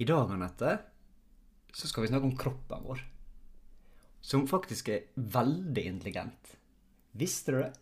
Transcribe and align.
I 0.00 0.04
dag, 0.04 0.30
Anette, 0.30 0.78
så 1.72 1.88
skal 1.88 2.02
vi 2.02 2.08
snakke 2.08 2.26
om 2.26 2.36
kroppen 2.38 2.82
vår. 2.86 3.00
Som 4.20 4.44
faktisk 4.46 4.88
er 4.94 5.08
veldig 5.14 5.82
intelligent. 5.86 6.52
Visste 7.18 7.52
du 7.52 7.56
det? 7.58 7.72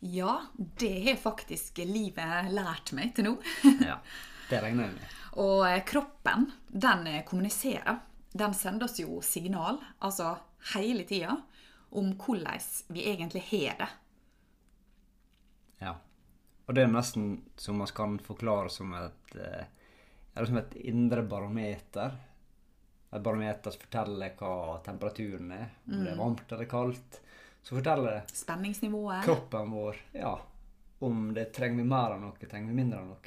Ja, 0.00 0.32
det 0.56 0.96
har 1.04 1.20
faktisk 1.22 1.78
livet 1.86 2.50
lært 2.50 2.90
meg 2.98 3.12
til 3.14 3.28
nå. 3.28 3.34
Ja. 3.86 4.00
Det 4.48 4.58
regner 4.64 4.88
jeg 4.88 4.96
med. 4.96 5.12
Og 5.44 5.62
eh, 5.68 5.84
kroppen, 5.86 6.48
den 6.66 7.06
eh, 7.12 7.22
kommuniserer. 7.28 8.00
Den 8.34 8.58
sender 8.58 8.88
oss 8.88 8.98
jo 8.98 9.20
signal, 9.22 9.78
altså 10.02 10.32
hele 10.74 11.06
tida, 11.06 11.36
om 11.94 12.10
hvordan 12.18 12.66
vi 12.90 13.06
egentlig 13.12 13.44
har 13.52 13.78
det. 13.78 13.90
Ja. 15.86 15.94
Og 16.66 16.74
det 16.74 16.82
er 16.82 16.90
nesten 16.90 17.44
som 17.54 17.78
man 17.78 17.94
kan 17.94 18.18
forklare 18.18 18.74
som 18.74 18.90
et, 18.98 19.38
eller 20.34 20.46
som 20.46 20.56
et 20.60 20.74
indre 20.74 21.22
barometer. 21.22 22.16
Et 23.14 23.22
barometer 23.22 23.70
som 23.70 23.80
forteller 23.80 24.34
hva 24.38 24.80
temperaturen 24.84 25.52
er. 25.54 25.68
Om 25.86 26.00
det 26.00 26.10
er 26.10 26.18
varmt 26.18 26.52
eller 26.56 26.70
kaldt. 26.70 27.20
Så 27.64 27.76
forteller 27.78 28.18
det 28.18 28.36
Spenningsnivået. 28.36 29.24
kroppen 29.24 29.70
vår 29.70 29.96
ja, 30.12 30.34
om 30.98 31.34
det 31.34 31.44
trenger 31.44 31.76
vi 31.80 31.84
mer 31.88 32.16
av 32.16 32.20
noe, 32.20 32.48
trenger 32.50 32.68
vi 32.68 32.76
mindre 32.76 32.98
av 33.00 33.06
noe. 33.06 33.20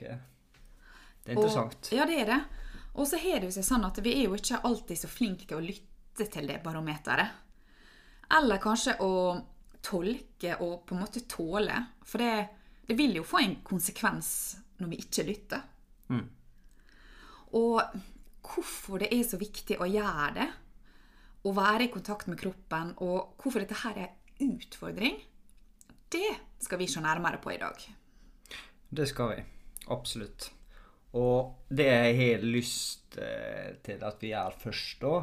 Det 1.23 1.31
er 1.31 1.33
interessant. 1.33 1.79
Og, 1.89 1.97
ja, 1.97 2.05
det 2.05 2.19
er 2.21 2.29
det. 2.35 2.39
Og 2.97 3.07
så 3.07 3.17
har 3.21 3.39
det 3.39 3.49
jo 3.49 3.55
seg 3.57 3.65
sånn 3.65 3.87
at 3.87 3.97
vi 4.03 4.13
er 4.19 4.27
jo 4.27 4.37
ikke 4.37 4.61
alltid 4.67 4.99
så 5.01 5.09
flinke 5.09 5.47
til 5.49 5.57
å 5.57 5.63
lytte 5.63 6.27
til 6.33 6.49
det 6.49 6.59
barometeret. 6.63 7.43
Eller 8.37 8.61
kanskje 8.61 8.97
å 9.01 9.11
tolke 9.81 10.55
og 10.61 10.85
på 10.85 10.95
en 10.95 11.01
måte 11.01 11.23
tåle. 11.29 11.81
For 12.05 12.21
det, 12.21 12.47
det 12.87 12.97
vil 12.99 13.19
jo 13.19 13.25
få 13.27 13.41
en 13.41 13.59
konsekvens 13.65 14.29
når 14.81 14.93
vi 14.93 15.01
ikke 15.01 15.25
lytter. 15.27 15.65
Mm. 16.13 16.25
Og 17.55 17.79
hvorfor 18.47 19.03
det 19.03 19.11
er 19.13 19.23
så 19.27 19.39
viktig 19.39 19.79
å 19.79 19.87
gjøre 19.87 20.27
det, 20.35 20.47
å 21.47 21.53
være 21.55 21.87
i 21.87 21.91
kontakt 21.93 22.27
med 22.27 22.39
kroppen, 22.39 22.93
og 23.03 23.39
hvorfor 23.39 23.63
dette 23.63 23.79
her 23.83 24.01
er 24.03 24.43
utfordring, 24.43 25.19
det 26.11 26.29
skal 26.63 26.81
vi 26.81 26.89
se 26.91 27.03
nærmere 27.03 27.39
på 27.43 27.53
i 27.53 27.59
dag. 27.61 27.79
Det 28.89 29.07
skal 29.07 29.33
vi. 29.33 29.41
Absolutt. 29.93 30.49
Og 31.17 31.67
det 31.71 31.87
jeg 31.87 32.15
har 32.19 32.45
lyst 32.45 33.17
eh, 33.19 33.75
til 33.83 34.03
at 34.03 34.23
vi 34.23 34.31
gjør 34.33 34.57
først, 34.61 35.03
da, 35.03 35.13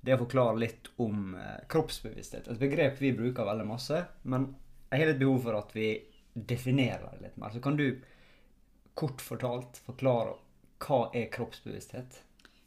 det 0.00 0.12
er 0.12 0.18
å 0.18 0.24
forklare 0.24 0.60
litt 0.62 0.90
om 1.02 1.34
eh, 1.36 1.64
kroppsbevissthet. 1.70 2.48
Et 2.52 2.60
begrep 2.60 3.00
vi 3.02 3.14
bruker 3.16 3.48
veldig 3.48 3.68
masse, 3.68 4.00
men 4.30 4.48
jeg 4.90 5.02
har 5.02 5.10
litt 5.10 5.22
behov 5.22 5.40
for 5.44 5.58
at 5.58 5.72
vi 5.76 5.90
definerer 6.36 7.16
det 7.16 7.28
litt 7.28 7.40
mer. 7.40 7.52
Så 7.52 7.62
kan 7.64 7.78
du 7.78 7.88
kort 8.96 9.20
fortalt 9.24 9.80
forklare 9.84 10.36
hva 10.82 11.06
er 11.16 11.28
kroppsbevissthet? 11.32 12.22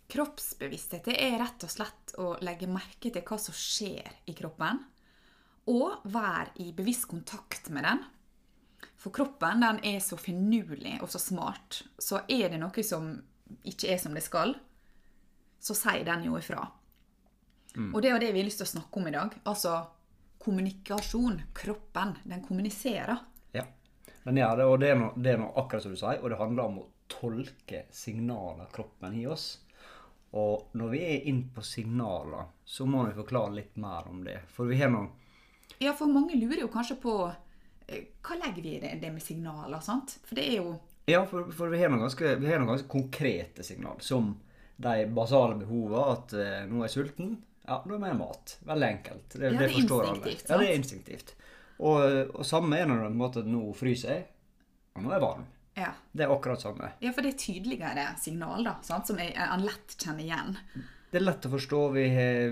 Kroppsbevissthet 0.10 1.10
det 1.12 1.18
er 1.22 1.38
rett 1.42 1.66
og 1.66 1.72
slett 1.72 2.16
å 2.22 2.32
legge 2.46 2.70
merke 2.70 3.12
til 3.14 3.26
hva 3.26 3.38
som 3.42 3.56
skjer 3.56 4.08
i 4.30 4.36
kroppen, 4.38 4.82
og 5.70 6.08
være 6.10 6.56
i 6.66 6.72
bevisst 6.74 7.06
kontakt 7.12 7.70
med 7.70 7.86
den. 7.86 8.02
For 9.00 9.14
kroppen 9.16 9.62
den 9.62 9.84
er 9.86 10.00
så 10.04 10.18
finurlig 10.20 10.98
og 11.04 11.12
så 11.14 11.22
smart, 11.22 11.84
så 12.02 12.24
er 12.28 12.50
det 12.50 12.60
noe 12.62 12.84
som 12.86 13.14
ikke 13.70 13.94
er 13.94 14.02
som 14.02 14.18
det 14.18 14.26
skal, 14.26 14.56
så 15.60 15.76
sier 15.78 16.06
den 16.08 16.26
jo 16.26 16.40
ifra. 16.40 16.64
Og 17.94 18.02
det 18.02 18.10
er 18.10 18.22
det 18.22 18.34
vi 18.34 18.42
har 18.42 18.48
lyst 18.48 18.64
til 18.64 18.68
å 18.68 18.74
snakke 18.74 19.00
om 19.00 19.08
i 19.08 19.14
dag. 19.14 19.36
Altså 19.48 19.74
kommunikasjon. 20.40 21.42
Kroppen. 21.54 22.16
Den 22.24 22.42
kommuniserer. 22.44 23.18
Ja, 23.56 23.66
den 24.24 24.40
gjør 24.40 24.58
det, 24.58 24.66
og 24.66 24.80
det 24.82 24.90
er, 24.90 24.98
noe, 25.00 25.12
det 25.16 25.34
er 25.34 25.42
noe 25.44 25.54
akkurat 25.60 25.86
som 25.86 25.94
du 25.94 26.00
sier, 26.00 26.22
og 26.24 26.32
det 26.32 26.40
handler 26.40 26.72
om 26.72 26.82
å 26.82 26.88
tolke 27.10 27.84
signaler 27.92 28.70
kroppen 28.74 29.18
gir 29.18 29.34
oss. 29.34 29.48
Og 30.38 30.70
når 30.78 30.92
vi 30.94 31.00
er 31.04 31.28
inn 31.30 31.42
på 31.56 31.64
signaler, 31.66 32.52
så 32.66 32.86
må 32.86 33.08
vi 33.08 33.16
forklare 33.18 33.56
litt 33.56 33.78
mer 33.82 34.10
om 34.12 34.22
det. 34.26 34.40
For 34.54 34.70
vi 34.70 34.78
har 34.82 34.92
noen 34.94 35.10
Ja, 35.80 35.94
for 35.98 36.12
mange 36.12 36.38
lurer 36.38 36.66
jo 36.66 36.70
kanskje 36.74 37.00
på 37.02 37.16
eh, 37.88 38.12
hva 38.22 38.38
legger 38.38 38.62
vi 38.62 38.76
i 38.76 38.82
det, 38.84 38.94
det 39.02 39.12
med 39.16 39.24
signaler, 39.26 39.82
sant? 39.82 40.20
For 40.28 40.38
det 40.38 40.46
er 40.52 40.62
jo 40.62 40.78
Ja, 41.10 41.24
for, 41.26 41.50
for 41.56 41.74
vi 41.74 41.82
har 41.82 41.90
noen 41.90 42.06
ganske, 42.06 42.36
vi 42.38 42.54
noen 42.62 42.70
ganske 42.76 42.92
konkrete 42.92 43.66
signaler, 43.66 44.06
som 44.06 44.36
de 44.78 45.06
basale 45.12 45.58
behovene. 45.60 46.06
At 46.14 46.34
eh, 46.38 46.66
nå 46.70 46.84
er 46.84 46.90
jeg 46.90 46.98
sulten. 47.00 47.38
Ja, 47.66 47.82
da 47.86 47.98
må 47.98 48.10
jeg 48.10 48.18
mat. 48.18 48.58
Veldig 48.66 48.90
enkelt. 48.94 49.30
Det, 49.34 49.46
Ja, 49.46 49.52
det 49.58 49.66
det 49.66 49.74
forstår 49.76 50.12
alle. 50.12 50.34
Sant? 50.36 50.50
Ja, 50.50 50.58
det 50.62 50.70
er 50.70 50.78
instinktivt. 50.78 51.34
Og, 51.80 52.36
og 52.36 52.46
samme 52.46 52.78
er 52.78 52.86
det 52.86 52.94
når 52.94 53.16
måte, 53.16 53.44
nå 53.48 53.70
fryser 53.78 54.14
jeg, 54.14 54.28
og 54.98 55.06
nå 55.06 55.12
er 55.12 55.18
jeg 55.18 55.26
varm. 55.26 55.46
Ja. 55.80 55.92
Det 56.12 56.26
er 56.28 56.34
akkurat 56.36 56.62
samme. 56.62 56.92
Ja, 57.04 57.12
for 57.16 57.24
det 57.26 57.34
er 57.34 57.42
tydeligere 57.46 58.08
signal, 58.20 58.64
da, 58.68 58.76
sant? 58.84 59.08
som 59.08 59.20
er 59.24 59.34
lett 59.64 59.96
kjenner 59.98 60.24
igjen. 60.26 60.56
Det 61.12 61.18
er 61.22 61.26
lett 61.26 61.46
å 61.48 61.52
forstå. 61.56 61.82
Vi 61.96 62.04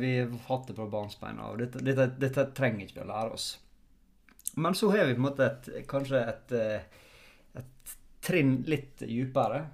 vi 0.01 0.11
har 0.19 0.31
hatt 0.47 0.67
det 0.71 0.75
fra 0.79 0.87
barnsbeina 0.89 1.43
av. 1.51 1.57
Dette, 1.61 1.81
dette, 1.85 2.07
dette 2.17 2.45
trenger 2.57 2.85
ikke 2.87 3.01
vi 3.01 3.05
å 3.05 3.09
lære 3.11 3.33
oss. 3.37 3.49
Men 4.57 4.73
så 4.73 4.89
har 4.95 5.05
vi 5.05 5.13
på 5.13 5.21
en 5.21 5.27
måte 5.27 5.45
et, 5.45 5.67
kanskje 5.87 6.21
et, 6.31 6.51
eh, 6.57 7.03
et 7.61 7.91
trinn 8.25 8.63
litt 8.65 9.03
dypere. 9.03 9.65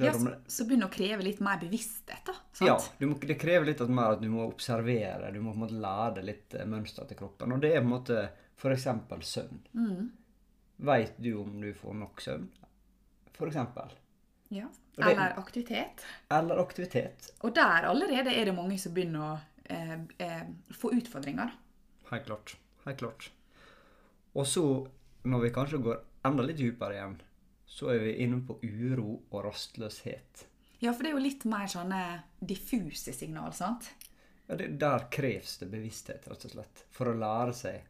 Ja, 0.00 0.10
så, 0.16 0.24
det- 0.24 0.38
så 0.50 0.64
begynner 0.64 0.88
å 0.88 0.94
kreve 0.94 1.22
litt 1.22 1.38
mer 1.44 1.58
bevissthet, 1.60 2.24
da. 2.26 2.32
Sant? 2.56 2.66
Ja, 2.66 2.78
du 2.98 3.06
må, 3.10 3.18
det 3.20 3.36
krever 3.38 3.66
litt 3.68 3.82
mer 3.92 4.16
at 4.16 4.22
du 4.24 4.28
må 4.32 4.46
observere. 4.48 5.30
Du 5.34 5.38
må 5.44 5.52
på 5.52 5.60
en 5.60 5.64
måte 5.66 5.78
lære 5.84 6.24
litt 6.24 6.54
eh, 6.58 6.64
mønster 6.66 7.06
til 7.10 7.20
kroppen. 7.20 7.52
Og 7.54 7.60
det 7.62 7.74
er 7.76 7.84
på 7.84 7.86
en 7.86 7.92
måte 7.92 8.18
f.eks. 8.56 8.88
søvn. 9.28 9.60
Mm. 9.76 10.10
Veit 10.82 11.14
du 11.22 11.34
om 11.44 11.60
du 11.60 11.70
får 11.76 11.94
nok 12.00 12.20
søvn? 12.24 12.48
Eksempel. 13.48 13.92
Ja. 14.52 14.68
Eller 14.96 15.38
aktivitet. 15.38 16.04
Eller 16.28 16.60
aktivitet. 16.60 17.32
Og 17.40 17.54
der 17.56 17.88
allerede 17.88 18.34
er 18.34 18.44
det 18.44 18.54
mange 18.56 18.76
som 18.78 18.92
begynner 18.94 19.24
å 19.24 19.32
eh, 19.64 19.98
eh, 20.20 20.42
få 20.76 20.92
utfordringer. 20.98 21.54
Helt 22.10 22.26
klart. 22.28 22.56
Helt 22.84 22.98
klart. 23.00 23.30
Og 24.32 24.46
så, 24.46 24.64
når 25.22 25.44
vi 25.46 25.52
kanskje 25.54 25.80
går 25.84 26.00
enda 26.28 26.44
litt 26.44 26.60
dypere 26.60 26.98
igjen, 26.98 27.18
så 27.66 27.92
er 27.94 28.02
vi 28.04 28.16
inne 28.24 28.42
på 28.44 28.58
uro 28.62 29.22
og 29.30 29.44
rastløshet. 29.46 30.46
Ja, 30.82 30.92
for 30.92 31.04
det 31.04 31.12
er 31.12 31.16
jo 31.16 31.24
litt 31.24 31.44
mer 31.48 31.68
sånne 31.70 32.02
diffuse 32.40 33.14
signal, 33.16 33.54
sant? 33.56 33.92
Ja, 34.48 34.58
det, 34.58 34.74
der 34.82 35.06
kreves 35.14 35.56
det 35.60 35.70
bevissthet, 35.72 36.26
rett 36.28 36.44
og 36.48 36.52
slett, 36.56 36.84
for 36.92 37.08
å 37.08 37.16
lære 37.16 37.54
seg 37.56 37.86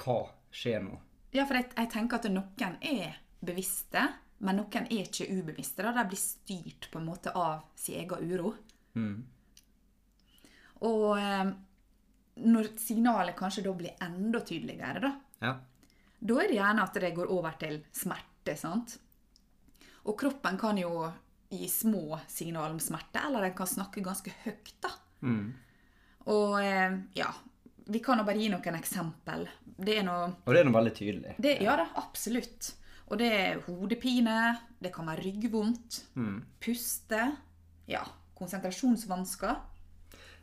hva 0.00 0.22
skjer 0.50 0.82
nå. 0.86 0.96
Ja, 1.36 1.44
for 1.44 1.60
jeg, 1.60 1.68
jeg 1.76 1.90
tenker 1.92 2.18
at 2.18 2.30
noen 2.32 2.78
er 2.80 3.20
bevisste, 3.44 4.06
men 4.40 4.56
noen 4.56 4.86
er 4.88 5.04
ikke 5.04 5.26
ubevisste. 5.30 5.82
da. 5.84 5.92
De 5.92 6.04
blir 6.08 6.20
styrt 6.20 6.88
på 6.92 6.98
en 7.00 7.06
måte 7.10 7.32
av 7.36 7.62
sin 7.76 8.00
egen 8.00 8.30
uro. 8.32 8.54
Mm. 8.96 9.18
Og 10.88 11.18
eh, 11.20 11.50
når 12.40 12.70
signalet 12.80 13.36
kanskje 13.36 13.64
da 13.66 13.74
blir 13.76 13.98
enda 14.06 14.40
tydeligere, 14.40 15.00
da, 15.04 15.12
Ja. 15.44 15.54
da 16.20 16.38
er 16.40 16.48
det 16.48 16.56
gjerne 16.56 16.82
at 16.86 16.94
det 16.94 17.14
går 17.16 17.30
over 17.32 17.52
til 17.60 17.82
smerte, 17.92 18.56
sant? 18.56 18.98
Og 20.08 20.16
kroppen 20.18 20.56
kan 20.58 20.78
jo 20.80 21.10
gi 21.50 21.66
små 21.68 22.18
signaler 22.30 22.72
om 22.72 22.80
smerte, 22.80 23.20
eller 23.26 23.42
den 23.44 23.54
kan 23.58 23.66
snakke 23.68 24.00
ganske 24.04 24.32
høyt, 24.44 24.72
da. 24.80 24.90
Mm. 25.22 25.52
Og 26.32 26.56
eh, 26.62 26.98
ja, 27.18 27.28
vi 27.90 27.98
kan 28.00 28.18
jo 28.20 28.24
bare 28.24 28.38
gi 28.40 28.48
noen 28.52 28.76
eksempel. 28.78 29.48
Det 29.80 29.98
er 29.98 30.04
noe 30.04 30.30
Og 30.46 30.52
det 30.54 30.60
er 30.60 30.68
noe 30.68 30.76
veldig 30.78 30.94
tydelig. 30.96 31.34
det, 31.40 31.58
Ja 31.64 31.76
da, 31.76 31.88
absolutt. 32.00 32.74
Og 33.10 33.18
det 33.18 33.30
er 33.34 33.60
hodepine, 33.66 34.36
det 34.80 34.92
kan 34.94 35.06
være 35.10 35.24
ryggvondt, 35.24 36.04
Mm. 36.14 36.44
puste, 36.60 37.36
ja, 37.88 38.04
konsentrasjonsvansker. 38.38 39.56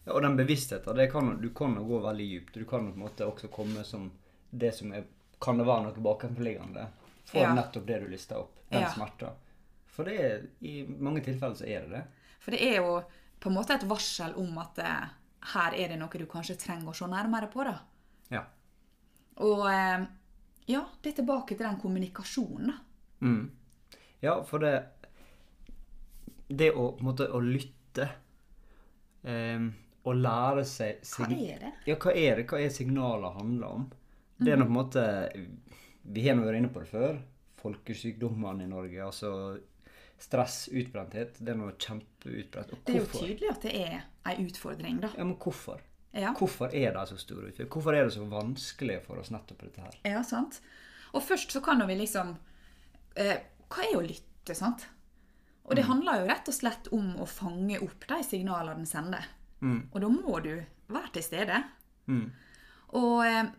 Ja, 0.06 0.14
og 0.14 0.22
den 0.22 0.36
bevisstheten, 0.38 0.96
det 0.96 1.10
kan, 1.12 1.42
du 1.42 1.50
kan 1.56 1.76
jo 1.76 1.84
gå 1.88 2.00
veldig 2.04 2.28
dypt. 2.32 2.54
Du 2.54 2.66
kan 2.66 2.86
jo 2.86 2.92
på 2.92 2.98
en 3.00 3.06
måte 3.06 3.26
også 3.28 3.50
komme 3.52 3.84
som 3.86 4.12
det 4.52 4.74
som 4.76 4.92
er 4.94 5.04
Kan 5.40 5.58
det 5.60 5.68
være 5.68 5.84
noe 5.84 6.02
bakenforliggende 6.02 6.88
for 7.26 7.38
Ja. 7.44 7.54
nettopp 7.54 7.86
det 7.86 8.00
du 8.02 8.08
lista 8.10 8.40
opp? 8.40 8.56
Den 8.72 8.82
Ja. 8.82 8.90
smerta. 8.90 9.34
For 9.86 10.04
det 10.04 10.16
er, 10.20 10.48
i 10.64 10.84
mange 10.84 11.22
tilfeller 11.22 11.54
så 11.56 11.68
er 11.68 11.82
det 11.82 11.90
det. 11.92 12.04
For 12.40 12.52
det 12.52 12.62
er 12.64 12.76
jo 12.78 13.04
på 13.40 13.50
en 13.50 13.56
måte 13.56 13.76
et 13.76 13.84
varsel 13.88 14.34
om 14.36 14.58
at 14.58 14.80
eh, 14.80 15.08
her 15.54 15.74
er 15.76 15.88
det 15.90 16.00
noe 16.00 16.10
du 16.10 16.26
kanskje 16.26 16.58
trenger 16.58 16.88
å 16.90 16.96
se 16.96 17.06
nærmere 17.06 17.52
på. 17.52 17.64
da. 17.64 17.80
Ja. 18.32 18.46
Og 19.38 19.68
eh, 19.70 20.08
ja, 20.68 20.84
det 21.02 21.14
er 21.14 21.18
tilbake 21.22 21.56
til 21.56 21.66
den 21.66 21.80
kommunikasjonen. 21.82 22.74
Mm. 23.24 23.44
Ja, 24.22 24.40
for 24.46 24.62
det 24.62 24.76
Det 26.48 26.70
å 26.72 26.92
på 26.96 27.02
en 27.02 27.08
måte 27.10 27.26
å 27.34 27.40
lytte 27.44 28.06
eh, 29.28 29.64
og 30.08 30.20
lære 30.22 30.64
seg 30.68 31.02
Hva 31.04 31.28
er 31.34 31.64
det? 31.64 31.72
Ja, 31.90 31.98
hva 32.00 32.14
er 32.14 32.40
det? 32.40 32.46
Hva 32.50 32.62
er 32.62 32.70
signaler 32.74 33.36
handler 33.36 33.80
om? 33.80 33.88
Det 34.38 34.54
er 34.54 34.60
nå 34.60 34.68
på 34.68 34.74
en 34.74 34.78
måte 34.78 35.06
Vi 36.14 36.28
har 36.28 36.38
nå 36.38 36.46
vært 36.46 36.62
inne 36.62 36.72
på 36.72 36.84
det 36.84 36.92
før. 36.92 37.18
Folkesykdommene 37.58 38.68
i 38.68 38.72
Norge. 38.72 39.02
Altså 39.04 39.32
stress, 40.22 40.68
utbrenthet. 40.72 41.40
Det 41.40 41.54
er 41.54 41.60
noe 41.60 41.74
kjempeutbredt. 41.78 42.74
Det 42.86 42.96
er 42.96 43.02
jo 43.02 43.10
tydelig 43.12 43.52
at 43.52 43.66
det 43.66 43.74
er 43.82 43.98
ei 44.30 44.36
utfordring, 44.46 45.02
da. 45.04 45.12
Ja, 45.18 45.26
men 45.26 45.36
hvorfor? 45.42 45.82
Ja, 46.16 46.32
Hvorfor 46.38 46.72
er 46.74 46.94
det 46.96 47.06
så 47.10 47.18
stor 47.20 47.44
utfordring? 47.44 47.70
Hvorfor 47.74 47.94
er 47.94 48.08
det 48.08 48.14
så 48.16 48.26
vanskelig 48.26 49.02
for 49.06 49.20
oss 49.22 49.32
nettopp 49.34 49.66
dette 49.66 49.84
her? 49.84 49.98
ja 50.08 50.24
sant? 50.26 50.62
Og 51.14 51.24
først 51.24 51.52
så 51.52 51.62
kan 51.64 51.84
vi 51.88 51.98
liksom 52.00 52.36
eh, 53.16 53.44
Hva 53.68 53.84
er 53.84 53.98
å 54.00 54.06
lytte, 54.06 54.56
sant? 54.56 54.88
Og 55.68 55.76
det 55.76 55.84
handler 55.84 56.22
jo 56.22 56.30
rett 56.30 56.48
og 56.48 56.56
slett 56.56 56.88
om 56.96 57.10
å 57.20 57.26
fange 57.28 57.80
opp 57.84 58.06
de 58.08 58.22
signalene 58.24 58.80
den 58.80 58.88
sender. 58.88 59.26
Og 59.92 59.98
da 60.00 60.08
må 60.08 60.40
du 60.40 60.54
være 60.88 61.10
til 61.18 61.26
stede. 61.26 61.58
Og 62.96 63.26
eh, 63.28 63.50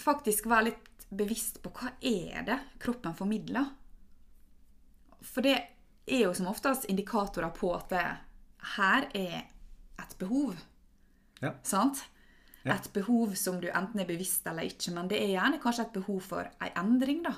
faktisk 0.00 0.48
være 0.48 0.70
litt 0.70 1.06
bevisst 1.10 1.60
på 1.64 1.72
hva 1.76 1.92
er 2.00 2.46
det 2.48 2.56
kroppen 2.80 3.12
formidler. 3.16 3.68
For 5.20 5.44
det 5.44 5.56
er 6.08 6.24
jo 6.24 6.32
som 6.36 6.48
oftest 6.48 6.88
indikatorer 6.88 7.52
på 7.52 7.74
at 7.76 7.92
det 7.92 8.06
her 8.78 9.08
er 9.12 9.38
et 10.00 10.16
behov. 10.20 10.56
Ja. 11.42 11.54
Sant? 11.62 12.04
Et 12.68 12.88
behov 12.92 13.32
som 13.38 13.60
du 13.62 13.68
enten 13.70 14.02
er 14.02 14.08
bevisst 14.08 14.46
eller 14.50 14.66
ikke, 14.68 14.92
men 14.92 15.08
det 15.08 15.20
er 15.22 15.30
gjerne 15.30 15.60
kanskje 15.62 15.86
et 15.86 15.94
behov 15.94 16.18
for 16.26 16.48
ei 16.60 16.68
endring, 16.76 17.22
da. 17.24 17.32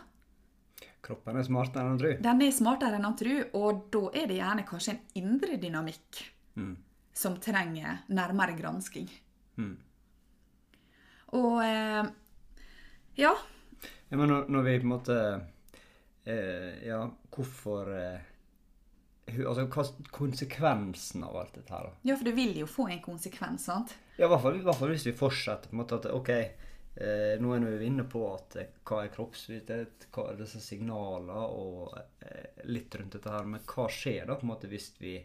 Kroppen 1.05 1.39
er 1.39 1.47
smartere 1.47 1.85
enn 1.85 1.93
han 1.93 2.01
tror. 2.01 2.17
Den 2.25 2.43
er 2.45 2.55
smartere 2.57 2.99
enn 2.99 3.07
han 3.07 3.17
tror, 3.21 3.45
og 3.61 3.85
da 3.95 4.03
er 4.21 4.27
det 4.31 4.41
gjerne 4.41 4.65
kanskje 4.69 4.95
en 4.97 5.23
indre 5.23 5.59
dynamikk 5.63 6.23
som 7.21 7.37
trenger 7.43 8.03
nærmere 8.09 8.57
gransking. 8.59 9.09
Og 11.37 11.63
eh, 11.63 12.05
ja, 13.21 13.33
Ja, 14.11 14.17
men 14.17 14.29
når, 14.29 14.49
når 14.51 14.65
vi 14.67 14.79
på 14.81 14.87
en 14.87 14.91
måte 14.91 15.17
eh, 16.25 16.81
Ja, 16.89 17.05
hvorfor 17.31 17.93
eh, 17.95 18.25
Altså, 19.47 19.67
hva 19.67 19.85
konsekvensen 20.15 21.25
av 21.25 21.37
alt 21.37 21.55
dette 21.59 21.75
her, 21.75 21.89
da? 21.89 21.93
ja, 22.09 22.17
for 22.17 22.29
det 22.29 22.35
vil 22.37 22.59
jo 22.63 22.69
få 22.71 22.89
en 22.91 23.03
konsekvens, 23.05 23.67
sant? 23.71 23.95
Ja, 24.17 24.27
i 24.27 24.31
hvert 24.31 24.43
fall, 24.43 24.59
i 24.59 24.65
hvert 24.65 24.79
fall 24.81 24.93
hvis 24.95 25.07
vi 25.09 25.17
fortsetter 25.17 25.71
på 25.71 25.77
en 25.77 25.83
måte 25.83 25.99
at 26.01 26.09
ok, 26.13 26.31
eh, 26.37 27.35
nå 27.41 27.53
er 27.57 27.67
vi 27.81 27.91
inne 27.91 28.07
på 28.11 28.25
at 28.35 28.57
eh, 28.61 28.73
hva 28.87 29.05
er 29.05 29.13
kroppsvittighet, 29.15 30.09
hva 30.15 30.27
er 30.31 30.41
disse 30.41 30.63
signaler 30.65 31.55
og 31.57 31.95
eh, 31.97 32.65
litt 32.69 32.95
rundt 32.99 33.17
dette 33.17 33.37
her, 33.37 33.47
men 33.49 33.65
hva 33.65 33.87
skjer 33.93 34.27
da 34.29 34.37
på 34.37 34.47
en 34.47 34.53
måte 34.53 34.71
hvis 34.71 34.93
vi 35.01 35.17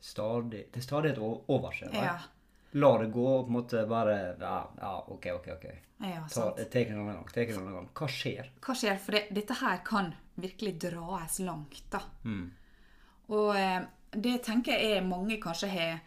stadig, 0.00 0.68
til 0.74 0.84
stadighet 0.84 1.22
overser 1.22 1.92
det? 1.94 2.04
Ja. 2.08 2.18
La 2.76 2.90
det 3.00 3.08
gå 3.14 3.24
og 3.24 3.46
på 3.46 3.48
en 3.48 3.56
måte 3.56 3.84
bare, 3.88 4.16
ja, 4.40 4.56
ja, 4.76 4.94
ok, 5.08 5.30
ok, 5.38 5.52
ok. 5.56 5.68
Ja, 5.98 6.22
Ta. 6.30 6.50
Take 6.50 6.84
det 6.84 6.98
en 6.98 7.06
gang, 7.06 7.24
take 7.32 7.52
det 7.52 7.58
en 7.58 7.72
gang. 7.72 7.88
Hva 7.96 8.08
skjer? 8.12 8.50
Hva 8.62 8.74
skjer? 8.76 8.98
For 9.02 9.16
det, 9.16 9.22
dette 9.34 9.56
her 9.62 9.80
kan 9.86 10.12
virkelig 10.38 10.74
dras 10.84 11.38
langt, 11.42 11.80
da. 11.90 12.02
Mm. 12.24 12.50
Og 13.34 13.56
eh, 13.56 13.80
det 14.12 14.38
tenker 14.46 14.78
jeg 14.80 15.06
mange 15.06 15.40
kanskje 15.42 15.70
har 15.72 15.98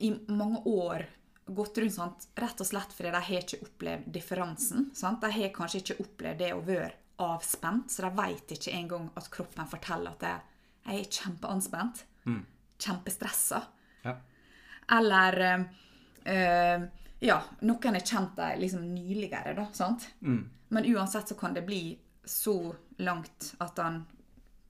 i 0.00 0.12
mange 0.32 0.62
år 0.64 1.04
gått 1.50 1.78
rundt 1.82 1.94
sant? 1.94 2.28
rett 2.38 2.60
og 2.62 2.68
slett 2.68 2.94
fordi 2.96 3.10
de 3.10 3.20
har 3.26 3.42
ikke 3.42 3.60
opplevd 3.66 4.12
differansen. 4.14 4.90
Sant? 4.96 5.20
De 5.20 5.32
har 5.34 5.52
kanskje 5.54 5.82
ikke 5.82 5.98
opplevd 6.04 6.40
det 6.40 6.52
å 6.56 6.62
være 6.64 6.94
avspent, 7.20 7.90
så 7.92 8.06
de 8.06 8.14
vet 8.16 8.54
ikke 8.56 8.72
engang 8.72 9.10
at 9.18 9.28
kroppen 9.32 9.68
forteller 9.68 10.14
at 10.16 10.24
jeg 10.24 10.46
jeg 10.86 11.00
er 11.02 11.10
kjempeanspent. 11.12 12.04
Kjempestressa. 12.80 13.60
Ja. 14.04 14.16
Eller 14.96 15.40
eh, 15.46 15.64
eh, 16.24 16.88
Ja, 17.20 17.36
noen 17.68 17.98
har 17.98 18.00
kjent 18.00 18.38
dem 18.38 18.62
liksom 18.62 18.86
nyligere, 18.94 19.52
da. 19.52 19.66
sant? 19.76 20.06
Men 20.72 20.86
uansett 20.88 21.28
så 21.28 21.34
kan 21.36 21.52
det 21.52 21.66
bli 21.66 21.98
så 22.24 22.74
langt 22.96 23.50
at 23.60 23.76
han 23.78 24.06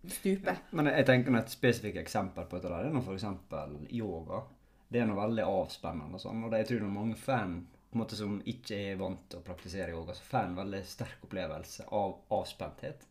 stuper. 0.08 0.62
Men 0.70 0.88
jeg 0.90 1.06
tenker 1.08 1.36
et 1.38 1.52
spesifikt 1.52 2.00
eksempel 2.00 2.46
på 2.48 2.58
dette 2.58 2.72
der, 2.72 2.88
det 2.88 3.00
er 3.00 3.04
f.eks. 3.04 3.92
yoga. 3.92 4.42
Det 4.90 5.02
er 5.02 5.06
noe 5.06 5.20
veldig 5.20 5.44
avspennende 5.46 6.18
og 6.18 6.22
sånn, 6.22 6.40
og 6.44 6.50
det, 6.50 6.64
jeg 6.64 6.70
tror 6.70 6.80
det 6.80 6.88
er 6.88 6.96
mange 6.96 7.18
fan 7.18 7.60
på 7.90 7.98
en 7.98 8.02
måte 8.04 8.16
som 8.18 8.36
ikke 8.46 8.76
er 8.92 8.98
vant 9.00 9.22
til 9.30 9.40
å 9.40 9.46
praktisere 9.46 9.94
yoga, 9.94 10.14
så 10.14 10.26
får 10.26 10.44
en 10.46 10.58
veldig 10.60 10.80
sterk 10.86 11.24
opplevelse 11.26 11.86
av 11.98 12.12
avspenthet. 12.36 13.06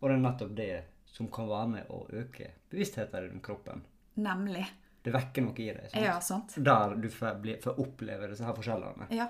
Og 0.00 0.08
det 0.08 0.16
er 0.16 0.24
nettopp 0.24 0.56
det 0.58 0.72
som 1.16 1.28
kan 1.32 1.46
være 1.50 1.68
med 1.72 1.92
å 1.94 2.00
øke 2.20 2.48
bevisstheten 2.70 3.28
rundt 3.28 3.44
kroppen. 3.46 3.84
Nemlig. 4.22 4.64
Det 5.06 5.14
vekker 5.14 5.46
noe 5.46 5.62
i 5.62 5.68
deg. 5.70 5.86
sant? 5.92 6.02
Ja, 6.02 6.16
sant. 6.24 6.56
Der 6.66 6.96
du 6.98 7.06
får, 7.12 7.38
bli, 7.42 7.54
får 7.62 7.78
oppleve 7.82 8.32
disse 8.32 8.44
her 8.46 8.56
forskjellene. 8.56 9.06
Ja. 9.14 9.28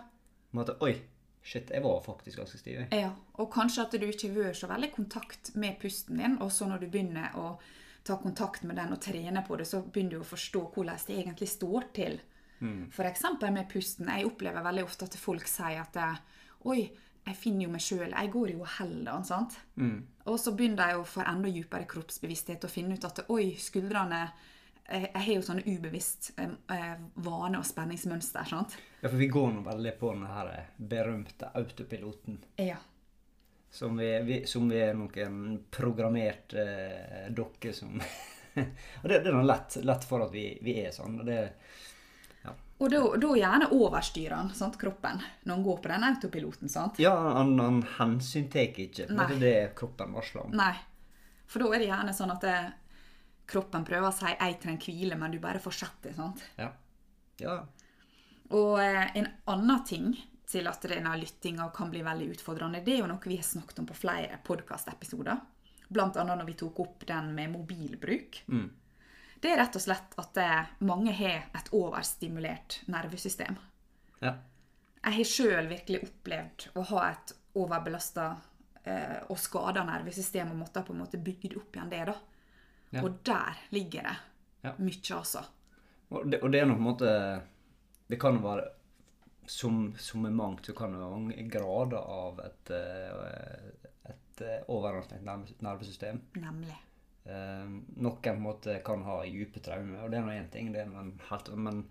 På 0.48 0.56
en 0.56 0.62
måte, 0.62 0.78
Oi, 0.86 0.94
shit, 1.46 1.70
jeg 1.70 1.82
var 1.84 2.00
faktisk 2.04 2.40
ganske 2.42 2.58
stiv. 2.58 2.82
Ja, 2.90 3.12
og 3.38 3.50
kanskje 3.54 3.86
at 3.86 3.94
du 3.94 4.06
ikke 4.06 4.32
har 4.32 4.48
vært 4.48 4.60
så 4.60 4.70
veldig 4.70 4.90
i 4.90 4.94
kontakt 4.96 5.52
med 5.54 5.78
pusten 5.82 6.18
din, 6.18 6.38
og 6.42 6.50
så 6.52 6.66
når 6.66 6.82
du 6.82 6.88
begynner 6.90 7.36
å 7.38 7.52
ta 8.06 8.16
kontakt 8.22 8.66
med 8.66 8.78
den 8.78 8.94
og 8.94 9.00
trene 9.02 9.42
på 9.46 9.58
det, 9.58 9.66
så 9.70 9.82
begynner 9.82 10.18
du 10.18 10.24
å 10.24 10.28
forstå 10.28 10.64
hvordan 10.74 11.04
det 11.06 11.20
egentlig 11.20 11.48
står 11.50 11.88
til. 11.96 12.18
For 12.90 13.04
eksempel 13.04 13.52
med 13.52 13.68
pusten. 13.68 14.08
Jeg 14.08 14.24
opplever 14.30 14.64
veldig 14.64 14.86
ofte 14.86 15.04
at 15.04 15.16
folk 15.20 15.44
sier 15.50 15.82
at 15.82 15.98
Oi, 16.66 16.86
jeg 17.26 17.36
finner 17.36 17.66
jo 17.66 17.72
meg 17.74 17.82
sjøl. 17.84 18.14
Jeg 18.14 18.30
går 18.32 18.52
jo 18.54 18.62
og 18.62 18.70
holder 18.78 19.10
den. 19.12 19.26
sant? 19.28 19.58
Og 20.26 20.38
så 20.40 20.54
begynner 20.56 20.94
de 20.94 21.00
å 21.00 21.04
få 21.06 21.20
enda 21.26 21.50
dypere 21.52 21.86
kroppsbevissthet 21.90 22.64
og 22.64 22.72
finne 22.72 22.96
ut 22.96 23.04
at 23.04 23.24
oi, 23.28 23.52
skuldrene 23.60 24.22
Jeg 24.88 25.08
jeg 25.12 25.22
har 25.22 25.32
jo 25.34 25.42
sånne 25.42 25.64
ubevisst 25.66 26.30
eh, 26.38 26.52
eh, 26.70 26.92
vane- 27.14 27.58
og 27.58 27.66
spenningsmønster. 27.66 28.44
sant? 28.46 28.76
Ja, 29.00 29.08
for 29.08 29.16
vi 29.18 29.26
går 29.26 29.48
nå 29.52 29.64
veldig 29.66 29.94
på 29.98 30.12
den 30.14 30.26
her 30.26 30.52
berømte 30.76 31.50
autopiloten. 31.54 32.38
Ja. 32.56 32.76
Som 33.70 33.96
vi, 33.98 34.12
vi, 34.22 34.46
som 34.46 34.68
vi 34.70 34.78
er 34.80 34.94
noen 34.94 35.58
programmerte 35.70 36.62
eh, 36.62 37.26
dokker 37.34 37.72
som 37.72 37.98
Og 39.02 39.08
det, 39.10 39.18
det 39.20 39.28
er 39.34 39.42
lett, 39.44 39.76
lett 39.84 40.04
for 40.08 40.22
at 40.24 40.32
vi, 40.32 40.46
vi 40.64 40.78
er 40.80 40.94
sånn. 40.94 41.18
og 41.20 41.26
det, 41.28 41.40
Og 42.78 42.88
da, 42.92 43.00
da 43.20 43.34
gjerne 43.36 43.68
overstyrer 43.72 44.36
han 44.36 44.48
sant, 44.54 44.78
kroppen 44.80 45.20
når 45.42 45.54
han 45.54 45.64
går 45.66 45.76
på 45.82 45.90
den 45.92 46.06
autopiloten. 46.08 46.68
sant? 46.72 46.98
Ja, 47.02 47.12
han, 47.36 47.58
han 47.60 47.82
hensyntar 47.98 48.70
ikke. 48.70 48.88
Det 49.10 49.26
er 49.26 49.38
det 49.40 49.54
kroppen 49.76 50.14
varsler 50.16 50.46
om. 50.46 50.56
Nei. 50.56 50.72
For 51.46 51.62
da 51.62 51.74
er 51.74 51.82
det 51.84 51.90
gjerne 51.90 52.14
sånn 52.16 52.32
at 52.32 52.42
det, 52.48 52.56
kroppen 53.46 53.84
prøver 53.86 54.08
å 54.08 54.14
si 54.14 54.30
'jeg 54.30 54.60
trenger 54.60 54.86
hvile', 54.86 55.18
men 55.18 55.30
du 55.30 55.38
bare 55.38 55.62
fortsetter. 55.62 56.14
sant? 56.14 56.42
Ja. 56.56 56.72
ja. 57.38 57.66
Og 58.50 58.80
eh, 58.80 59.16
en 59.16 59.28
annen 59.46 59.84
ting 59.84 60.16
til 60.46 60.66
at 60.70 60.82
denne 60.82 61.16
lyttinga 61.18 61.70
kan 61.74 61.90
bli 61.90 62.02
veldig 62.02 62.30
utfordrende, 62.36 62.84
det 62.84 62.94
er 62.94 62.98
jo 63.02 63.10
noe 63.10 63.22
vi 63.22 63.36
har 63.36 63.44
snakket 63.44 63.78
om 63.82 63.86
på 63.86 63.94
flere 63.94 64.38
podkastepisoder. 64.44 65.40
Blant 65.88 66.16
annet 66.16 66.38
når 66.38 66.46
vi 66.46 66.58
tok 66.58 66.80
opp 66.80 67.06
den 67.06 67.34
med 67.34 67.50
mobilbruk. 67.50 68.42
Det 69.40 69.52
er 69.52 69.58
rett 69.60 69.76
og 69.76 69.82
slett 69.82 70.14
at 70.18 70.36
eh, 70.36 70.74
mange 70.86 71.12
har 71.12 71.50
et 71.54 71.72
overstimulert 71.72 72.82
nervesystem. 72.86 73.56
ja. 74.20 74.36
Jeg 75.06 75.14
har 75.14 75.28
sjøl 75.30 75.68
virkelig 75.70 76.00
opplevd 76.02 76.64
å 76.74 76.82
ha 76.90 77.02
et 77.12 77.32
overbelasta 77.54 78.24
eh, 78.82 79.20
og 79.30 79.38
skada 79.38 79.84
nervesystem 79.86 80.50
og 80.50 80.58
måtte 80.64 80.82
på 80.82 80.96
en 80.96 80.98
måte 81.04 81.20
bygge 81.22 81.52
det 81.52 81.60
opp 81.60 81.76
igjen 81.76 81.92
det. 81.92 82.00
da. 82.08 82.16
Ja. 82.94 83.02
Og 83.02 83.18
der 83.26 83.56
ligger 83.70 84.02
det 84.02 84.16
Ja. 84.64 84.72
mye, 84.78 85.16
altså. 85.16 85.44
Og 86.10 86.30
det, 86.30 86.42
og 86.42 86.50
det 86.52 86.60
er 86.60 86.66
nå 86.66 86.74
på 86.74 86.78
en 86.78 86.86
måte 86.86 87.42
Det 88.08 88.18
kan 88.20 88.38
være 88.42 88.68
som, 89.46 89.94
som 89.98 90.22
med 90.22 90.32
mangt, 90.32 90.66
så 90.66 90.72
kan 90.74 90.92
det 90.92 90.98
være 91.00 91.10
mange 91.10 91.50
grader 91.50 91.98
av 91.98 92.40
et, 92.40 92.70
eh, 92.70 94.10
et 94.10 94.40
eh, 94.42 94.64
overanstrengt 94.68 95.60
nervesystem. 95.62 96.20
Nemlig. 96.34 96.74
Eh, 97.26 97.66
noen 97.96 98.16
på 98.22 98.30
en 98.32 98.42
måte 98.42 98.80
kan 98.86 99.02
ha 99.06 99.20
dype 99.24 99.60
traumer, 99.62 100.02
og 100.04 100.10
det 100.10 100.18
er 100.18 100.26
nå 100.26 100.34
én 100.34 100.50
ting, 100.50 100.72
det 100.74 100.86
noe 100.90 101.12
helt, 101.30 101.50
men 101.56 101.84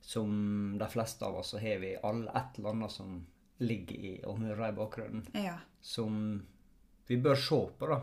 som 0.00 0.78
de 0.78 0.88
fleste 0.88 1.24
av 1.26 1.36
oss, 1.40 1.50
så 1.52 1.60
har 1.60 1.78
vi 1.84 1.94
alle 2.02 2.30
et 2.36 2.58
eller 2.58 2.70
annet 2.70 2.90
som 2.92 3.26
ligger 3.60 3.96
i 3.96 4.14
og 4.24 4.38
murrer 4.40 4.68
i 4.68 4.76
bakgrunnen, 4.76 5.26
Ja. 5.34 5.58
som 5.80 6.46
vi 7.08 7.16
bør 7.16 7.36
se 7.36 7.60
på, 7.78 7.88
da. 7.92 8.00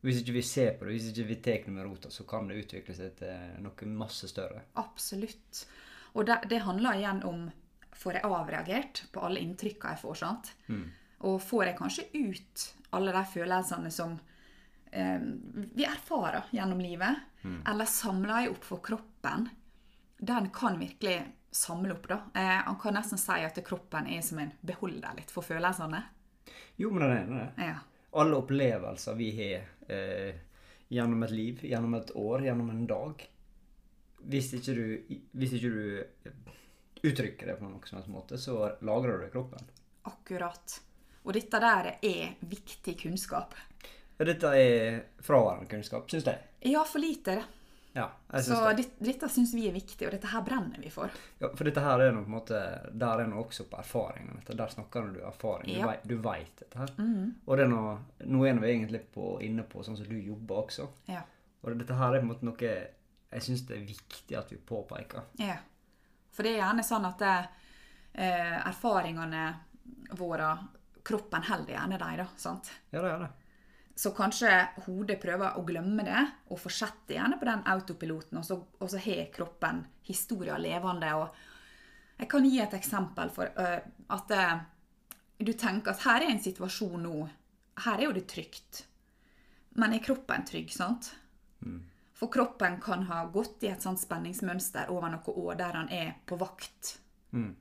Hvis 0.00 0.22
ikke 0.22 0.32
vi 0.32 0.42
ser 0.46 0.70
på 0.78 0.86
det, 0.86 0.94
hvis 0.96 1.10
ikke 1.10 1.26
vi 1.28 1.36
tar 1.44 1.58
det 1.66 1.72
med 1.74 1.84
rota, 1.84 2.10
så 2.10 2.24
kan 2.28 2.46
det 2.48 2.56
utvikle 2.62 2.94
seg 2.96 3.16
til 3.18 3.58
noe 3.64 3.88
masse 4.00 4.28
større. 4.30 4.62
Absolutt. 4.80 5.64
Og 6.16 6.24
det, 6.26 6.38
det 6.50 6.62
handler 6.64 7.00
igjen 7.00 7.24
om 7.28 7.48
Får 8.00 8.16
jeg 8.16 8.24
avreagert 8.24 9.02
på 9.12 9.20
alle 9.26 9.42
inntrykka 9.44 9.90
jeg 9.92 10.00
får? 10.00 10.14
sant? 10.16 10.46
Og 11.28 11.34
får 11.44 11.64
jeg 11.66 11.76
kanskje 11.76 12.04
ut 12.16 12.62
alle 12.96 13.12
de 13.12 13.20
følelsene 13.28 13.90
som 13.92 14.14
eh, 14.88 15.20
vi 15.76 15.84
erfarer 15.84 16.48
gjennom 16.56 16.80
livet? 16.80 17.18
Eller 17.44 17.90
samler 17.90 18.46
jeg 18.46 18.54
opp 18.54 18.64
for 18.64 18.80
kroppen? 18.80 19.50
Den 20.16 20.48
kan 20.48 20.80
virkelig 20.80 21.18
samle 21.52 21.92
opp, 21.98 22.08
da. 22.08 22.22
Eh, 22.40 22.56
han 22.64 22.80
kan 22.80 22.96
nesten 22.96 23.20
si 23.20 23.36
at 23.44 23.60
kroppen 23.66 24.08
er 24.16 24.24
som 24.24 24.40
en 24.40 24.54
beholder 24.64 25.20
litt 25.20 25.34
for 25.34 25.44
følelsene. 25.44 26.00
Jo, 26.80 26.94
men 26.94 27.04
det 27.04 27.10
er 27.18 27.30
det. 27.34 27.46
Ja. 27.68 27.78
Alle 28.12 28.36
opplevelser 28.36 29.14
vi 29.14 29.30
har 29.36 29.92
eh, 29.94 30.34
gjennom 30.90 31.22
et 31.22 31.34
liv, 31.34 31.64
gjennom 31.64 31.94
et 31.94 32.10
år, 32.18 32.42
gjennom 32.48 32.70
en 32.72 32.86
dag 32.90 33.26
Hvis 34.30 34.50
ikke 34.58 34.74
du, 34.74 34.86
hvis 35.38 35.52
ikke 35.56 35.70
du 35.70 37.06
uttrykker 37.06 37.46
det 37.46 37.56
på 37.56 37.64
noen 37.64 37.80
som 37.86 37.96
helst 38.00 38.10
måte, 38.12 38.38
så 38.38 38.56
lagrer 38.84 39.14
du 39.14 39.22
det 39.22 39.30
i 39.30 39.32
kroppen. 39.32 39.70
Akkurat. 40.10 40.74
Og 41.24 41.32
dette 41.32 41.60
der 41.62 41.94
er 41.96 42.34
viktig 42.50 42.96
kunnskap. 43.00 43.54
Dette 44.20 44.50
er 44.52 44.98
fraværende 45.24 45.70
kunnskap, 45.70 46.10
syns 46.12 46.28
jeg. 46.28 46.42
Ja, 46.68 46.84
for 46.84 47.00
lite. 47.00 47.38
det. 47.38 47.59
Ja, 47.92 48.06
Så 48.38 48.54
det. 48.68 48.76
Dette, 48.82 49.04
dette 49.04 49.28
syns 49.28 49.54
vi 49.54 49.64
er 49.66 49.74
viktig, 49.74 50.06
og 50.06 50.12
dette 50.14 50.28
her 50.30 50.44
brenner 50.46 50.78
vi 50.78 50.92
for. 50.94 51.10
Ja, 51.40 51.50
for 51.56 51.66
dette 51.66 51.82
her 51.82 52.04
er 52.04 52.12
noe 52.14 52.22
på 52.22 52.30
en 52.30 52.36
måte 52.36 52.60
Der 52.94 53.22
er 53.24 53.26
noe 53.30 53.42
også 53.42 53.66
på 53.70 53.80
erfaringen. 53.80 54.38
Der 54.46 54.70
snakker 54.70 55.10
du 55.10 55.18
erfaring. 55.26 55.72
Ja. 55.74 55.90
Du, 56.04 56.20
vet, 56.20 56.54
du 56.54 56.62
dette 56.62 56.78
her. 56.78 56.94
Og 57.46 57.58
det 57.58 57.66
er 57.66 57.72
noe, 57.72 57.96
nå 58.30 58.44
er 58.46 58.62
vi 58.62 58.70
egentlig 58.70 59.02
på, 59.14 59.34
inne 59.42 59.66
på 59.66 59.82
sånn 59.82 59.98
som 59.98 60.06
du 60.06 60.16
jobber 60.18 60.64
også. 60.66 60.86
Ja. 61.10 61.24
Og 61.60 61.76
dette 61.76 61.98
her 61.98 62.14
er 62.14 62.22
på 62.22 62.28
en 62.28 62.32
måte 62.32 62.46
noe 62.46 62.74
jeg 63.30 63.46
syns 63.46 63.66
det 63.68 63.76
er 63.76 63.86
viktig 63.86 64.38
at 64.38 64.50
vi 64.50 64.58
påpeker. 64.66 65.26
Ja. 65.38 65.58
For 66.34 66.46
det 66.46 66.56
er 66.56 66.64
gjerne 66.64 66.84
sånn 66.86 67.06
at 67.06 67.22
det, 67.22 67.36
eh, 68.14 68.56
erfaringene 68.66 69.44
våre 70.18 70.56
Kroppen 71.02 71.42
holder 71.42 71.72
gjerne 71.72 71.96
dem, 71.98 72.16
da. 72.20 72.26
sant? 72.36 72.70
Ja, 72.90 73.00
det 73.00 73.10
er 73.10 73.22
det. 73.22 73.28
Så 73.96 74.12
kanskje 74.16 74.50
hodet 74.86 75.18
prøver 75.20 75.58
å 75.58 75.64
glemme 75.66 76.04
det, 76.06 76.20
og 76.48 76.60
fortsetter 76.62 77.18
gjerne 77.18 77.38
på 77.40 77.48
den 77.48 77.64
autopiloten, 77.68 78.38
og 78.40 78.46
så, 78.46 78.56
og 78.56 78.90
så 78.92 79.00
har 79.02 79.26
kroppen 79.34 79.82
historia 80.08 80.56
levende. 80.58 81.10
og 81.14 82.20
Jeg 82.20 82.30
kan 82.30 82.46
gi 82.48 82.60
et 82.62 82.76
eksempel 82.78 83.32
for 83.34 83.50
uh, 83.58 83.80
at 84.16 84.36
uh, 84.36 84.62
du 85.40 85.52
tenker 85.52 85.92
at 85.92 86.04
her 86.06 86.24
er 86.24 86.32
en 86.32 86.42
situasjon 86.42 87.02
nå. 87.04 87.16
Her 87.84 87.98
er 87.98 88.08
jo 88.08 88.16
det 88.16 88.26
trygt. 88.30 88.84
Men 89.80 89.94
er 89.94 90.04
kroppen 90.04 90.44
trygg, 90.48 90.72
sant? 90.74 91.12
For 92.20 92.28
kroppen 92.28 92.80
kan 92.80 93.06
ha 93.08 93.22
gått 93.32 93.64
i 93.64 93.70
et 93.72 93.82
sånt 93.82 94.00
spenningsmønster 94.00 94.90
over 94.92 95.08
noen 95.12 95.44
år 95.44 95.56
der 95.56 95.78
han 95.78 95.88
er 95.94 96.10
på 96.28 96.36
vakt. 96.40 96.98
Mm. 97.32 97.54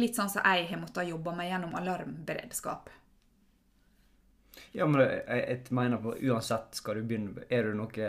Litt 0.00 0.18
sånn 0.18 0.32
som 0.32 0.42
jeg 0.42 0.66
har 0.72 0.80
måttet 0.82 1.06
jobbe 1.06 1.34
meg 1.36 1.52
gjennom 1.52 1.76
alarmberedskap. 1.78 2.90
Ja, 4.74 4.86
men 4.90 5.04
jeg, 5.04 5.22
jeg 5.28 5.76
mener 5.76 6.00
på 6.02 6.16
uansett 6.18 6.74
skal 6.74 6.98
du 6.98 7.04
begynne 7.06 7.44
Er 7.46 7.68
det 7.68 7.76
noe 7.78 8.08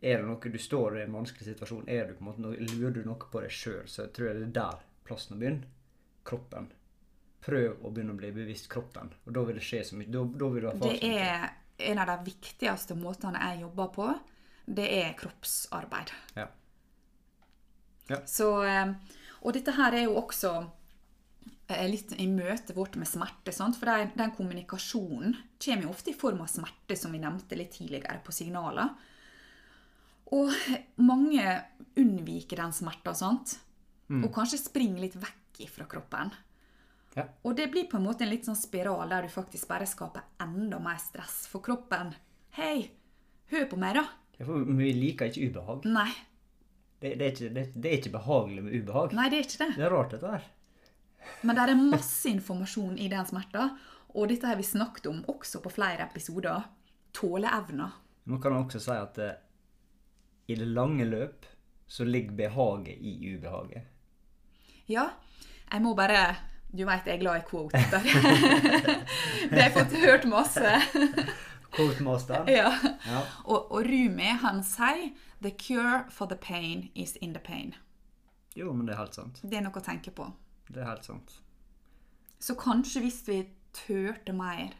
Er 0.00 0.22
det 0.22 0.24
noe 0.24 0.52
du 0.52 0.58
står 0.60 0.96
i 0.96 1.02
en 1.04 1.16
vanskelig 1.18 1.50
situasjon, 1.50 1.88
er 1.88 2.08
du 2.08 2.14
på 2.16 2.24
en 2.24 2.30
måte 2.30 2.44
noe, 2.44 2.56
lurer 2.72 2.94
du 2.96 3.02
noe 3.04 3.28
på 3.32 3.42
deg 3.44 3.52
sjøl, 3.52 3.84
så 3.90 4.06
jeg 4.06 4.14
tror 4.16 4.30
jeg 4.30 4.38
det 4.38 4.46
er 4.46 4.54
der 4.56 4.82
plassen 5.06 5.36
å 5.36 5.40
begynne. 5.40 5.68
Kroppen. 6.26 6.68
Prøv 7.46 7.84
å 7.84 7.90
begynne 7.94 8.14
å 8.16 8.18
bli 8.18 8.32
bevisst 8.34 8.68
kroppen. 8.72 9.12
Og 9.24 9.34
da 9.36 9.44
vil 9.46 9.58
det 9.58 9.64
skje 9.66 9.82
så 9.86 9.98
mye. 9.98 10.10
Da, 10.10 10.22
da 10.24 10.48
vil 10.52 10.64
du 10.64 10.68
erfare 10.70 10.96
Det 10.98 11.10
er 11.12 11.90
en 11.90 12.00
av 12.02 12.10
de 12.10 12.16
viktigste 12.30 12.96
måtene 12.98 13.42
jeg 13.42 13.62
jobber 13.62 13.92
på. 13.94 14.08
Det 14.66 14.86
er 15.00 15.12
kroppsarbeid. 15.18 16.12
Ja. 16.38 16.48
Ja. 18.10 18.20
Så, 18.26 18.50
eh, 18.66 18.92
og 19.42 19.54
dette 19.54 19.74
her 19.76 19.94
er 19.94 20.06
jo 20.06 20.16
også 20.20 20.56
litt 21.68 22.12
i 22.22 22.26
møtet 22.30 22.76
vårt 22.76 22.94
med 23.00 23.08
smerte. 23.10 23.52
Sant? 23.52 23.76
For 23.80 23.90
den, 23.90 24.12
den 24.14 24.30
kommunikasjonen 24.36 25.34
kommer 25.64 25.82
jo 25.88 25.90
ofte 25.90 26.12
i 26.12 26.16
form 26.18 26.40
av 26.44 26.50
smerte, 26.52 26.96
som 26.96 27.12
vi 27.14 27.18
nevnte 27.22 27.58
litt 27.58 27.72
tidligere, 27.74 28.20
på 28.24 28.32
signaler. 28.34 28.92
Og 30.34 30.50
mange 31.02 31.44
unnviker 31.98 32.58
den 32.62 32.74
smerten, 32.74 33.14
sant? 33.18 33.56
og 34.22 34.28
kanskje 34.34 34.60
springer 34.62 35.02
litt 35.02 35.16
vekk 35.18 35.64
fra 35.72 35.84
kroppen. 35.90 36.28
Ja. 37.16 37.24
Og 37.42 37.56
det 37.58 37.64
blir 37.72 37.88
på 37.90 37.96
en 37.98 38.04
måte 38.06 38.22
en 38.22 38.30
litt 38.30 38.44
sånn 38.46 38.58
spiral 38.58 39.08
der 39.10 39.24
du 39.26 39.32
faktisk 39.32 39.66
bare 39.70 39.86
skaper 39.88 40.22
enda 40.44 40.78
mer 40.78 40.98
stress 41.02 41.46
for 41.50 41.64
kroppen. 41.64 42.12
Hei, 42.54 42.90
hør 43.50 43.64
på 43.70 43.78
meg, 43.80 43.96
da. 43.98 44.04
Men 44.46 44.78
vi 44.78 44.92
liker 44.94 45.32
ikke 45.32 45.48
ubehag. 45.50 45.88
Nei, 45.90 46.10
Det, 47.00 47.14
det, 47.18 47.24
er 47.26 47.32
ikke, 47.32 47.50
det, 47.56 47.64
det 47.74 47.90
er 47.90 47.98
ikke 47.98 48.14
behagelig 48.14 48.62
med 48.68 48.76
ubehag. 48.78 49.16
nei, 49.16 49.26
det 49.32 49.38
er 49.40 49.48
ikke 49.48 49.62
det. 49.64 49.70
Det 49.80 49.84
er 49.88 49.92
rart, 49.96 50.14
dette 50.14 50.30
her. 50.36 50.46
Men 51.42 51.56
det 51.56 51.66
er 51.66 51.78
masse 51.78 52.28
informasjon 52.30 52.98
i 52.98 53.08
den 53.12 53.26
smerten, 53.28 53.76
og 54.16 54.28
dette 54.30 54.48
har 54.48 54.56
vi 54.56 54.64
snakket 54.66 55.06
om 55.10 55.22
også 55.28 55.60
på 55.64 55.72
flere 55.72 56.06
episoder. 56.08 56.64
Tåleevna. 57.16 57.90
Man 58.24 58.40
kan 58.42 58.52
også 58.56 58.80
si 58.82 58.94
at 58.96 59.18
eh, 59.22 59.36
i 60.46 60.54
det 60.58 60.66
lange 60.66 61.04
løp 61.04 61.46
så 61.86 62.04
ligger 62.04 62.34
behaget 62.36 62.98
i 62.98 63.34
ubehaget. 63.34 63.82
Ja, 64.88 65.08
jeg 65.72 65.82
må 65.82 65.94
bare 65.94 66.36
Du 66.76 66.84
vet 66.84 67.06
jeg 67.06 67.14
er 67.14 67.20
glad 67.20 67.36
i 67.40 67.44
quotes. 67.50 67.90
det 69.50 69.54
har 69.54 69.62
jeg 69.62 69.72
fått 69.72 69.94
hørt 70.02 70.26
masse. 70.28 70.72
Quotemaster. 71.76 72.44
Ja. 72.58 72.72
Ja. 73.06 73.20
Og, 73.44 73.70
og 73.72 73.86
Rumi 73.86 74.32
han 74.42 74.62
sier 74.64 75.14
'the 75.40 75.54
cure 75.58 76.04
for 76.10 76.26
the 76.26 76.36
pain 76.36 76.90
is 76.94 77.16
in 77.20 77.34
the 77.34 77.40
pain'. 77.40 77.74
Jo, 78.56 78.72
men 78.72 78.86
det 78.86 78.94
er 78.94 78.98
helt 78.98 79.14
sant. 79.14 79.40
Det 79.42 79.56
er 79.56 79.62
noe 79.62 79.78
å 79.78 79.84
tenke 79.84 80.10
på. 80.10 80.26
Det 80.68 80.82
er 80.82 80.90
helt 80.90 81.06
sant. 81.06 81.36
Så 82.42 82.56
kanskje 82.58 83.04
hvis 83.04 83.22
vi 83.28 83.40
turte 83.76 84.34
mer 84.36 84.74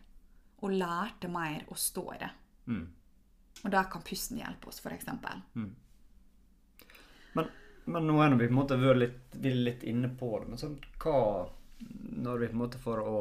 og 0.65 0.73
lærte 0.73 1.29
mer 1.31 1.67
å 1.69 1.79
stå 1.79 2.09
i 2.17 2.19
det 2.25 2.33
Mm. 2.67 2.87
Og 3.63 3.71
der 3.71 3.85
kan 3.91 4.03
pusten 4.03 4.41
hjelpe 4.41 4.67
oss, 4.67 4.81
f.eks. 4.83 5.07
Men, 7.37 7.51
men 7.85 8.09
nå 8.09 8.17
er 8.23 8.35
vi 8.35 8.49
på 8.49 8.51
en 8.51 8.57
måte 8.59 8.79
vært 8.81 8.99
litt, 8.99 9.37
litt 9.39 9.85
inne 9.87 10.11
på 10.19 10.33
det. 10.41 10.49
Men 10.51 10.61
sånn, 10.61 10.75
hva 11.03 11.19
Når 12.27 12.39
vi 12.41 12.49
på 12.49 12.57
en 12.57 12.63
måte 12.65 12.81
for 12.83 13.03
å 13.03 13.17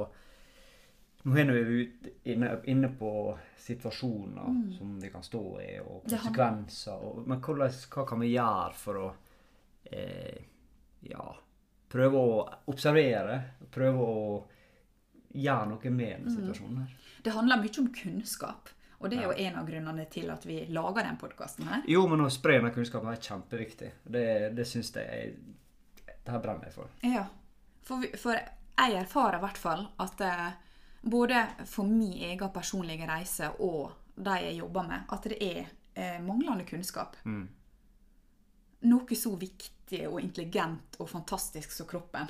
Nå 1.26 1.38
er 1.42 1.54
vi 1.70 1.86
inne, 2.34 2.52
inne 2.70 2.90
på 2.98 3.12
situasjoner 3.58 4.58
som 4.76 4.92
vi 5.02 5.10
kan 5.10 5.24
stå 5.26 5.46
i, 5.62 5.72
og 5.82 6.04
konsekvenser. 6.04 7.02
Og, 7.02 7.24
men 7.26 7.42
hvordan, 7.42 7.80
hva 7.94 8.04
kan 8.06 8.22
vi 8.22 8.34
gjøre 8.34 8.78
for 8.78 9.00
å 9.02 9.08
eh, 9.90 10.44
ja, 11.10 11.26
prøve 11.92 12.22
å 12.22 12.40
observere? 12.72 13.40
Prøve 13.72 14.06
å 14.06 14.24
gjøre 15.36 15.70
noe 15.72 15.92
med 15.92 16.16
denne 16.16 16.34
situasjonen 16.34 16.82
her? 16.84 16.98
Det 17.26 17.34
handler 17.36 17.62
mye 17.62 17.80
om 17.82 17.92
kunnskap. 17.94 18.72
Og 19.00 19.12
det 19.12 19.20
er 19.20 19.28
jo 19.28 19.34
en 19.46 19.58
av 19.60 19.68
grunnene 19.68 20.06
til 20.10 20.30
at 20.32 20.46
vi 20.48 20.62
lager 20.74 21.04
den 21.04 21.18
podkasten 21.20 21.68
her. 21.68 21.82
Jo, 21.92 22.06
men 22.10 22.24
å 22.24 22.30
spre 22.32 22.62
den 22.62 22.74
kunnskapen 22.74 23.12
er 23.12 23.20
kjempeviktig. 23.22 23.90
Det, 24.04 24.28
det 24.56 24.66
syns 24.70 24.94
jeg 24.96 25.36
Det 26.06 26.32
her 26.32 26.42
brenner 26.42 26.70
jeg 26.70 26.78
for. 26.78 26.94
Ja. 27.06 27.26
For, 27.86 28.06
for 28.18 28.40
jeg 28.40 28.96
erfarer 28.98 29.38
i 29.38 29.44
hvert 29.44 29.60
fall 29.62 29.84
at 30.02 30.24
eh, 30.26 30.48
både 31.06 31.44
for 31.70 31.86
min 31.86 32.16
egen 32.32 32.50
personlige 32.54 33.06
reise 33.10 33.52
og 33.62 33.92
de 34.16 34.40
jeg 34.42 34.58
jobber 34.58 34.88
med, 34.88 35.06
at 35.12 35.28
det 35.30 35.38
er 35.44 35.62
eh, 35.94 36.18
manglende 36.24 36.66
kunnskap. 36.66 37.18
Noe 38.86 39.18
så 39.18 39.32
viktig 39.40 40.04
og 40.10 40.20
intelligent 40.22 40.98
og 41.00 41.10
fantastisk 41.10 41.74
som 41.74 41.88
kroppen. 41.90 42.30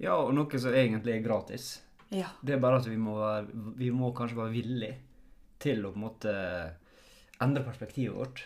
Ja, 0.00 0.16
og 0.16 0.32
noe 0.34 0.60
som 0.60 0.74
egentlig 0.74 1.16
er 1.16 1.24
gratis. 1.24 1.72
Ja. 2.10 2.30
Det 2.42 2.56
er 2.56 2.62
bare 2.62 2.80
at 2.80 2.88
vi 2.90 2.96
må, 2.98 3.18
være, 3.20 3.46
vi 3.78 3.90
må 3.94 4.10
kanskje 4.16 4.38
være 4.40 4.54
villige 4.54 4.96
til 5.60 5.84
å 5.84 5.92
på 5.92 6.00
en 6.00 6.06
måte 6.06 6.32
endre 7.44 7.62
perspektivet 7.66 8.16
vårt. 8.16 8.42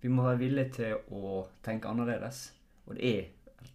Vi 0.00 0.08
må 0.12 0.26
være 0.26 0.40
villige 0.42 0.74
til 0.78 1.16
å 1.16 1.42
tenke 1.64 1.90
annerledes. 1.90 2.44
Og 2.86 2.96
det 2.98 3.10
er 3.10 3.72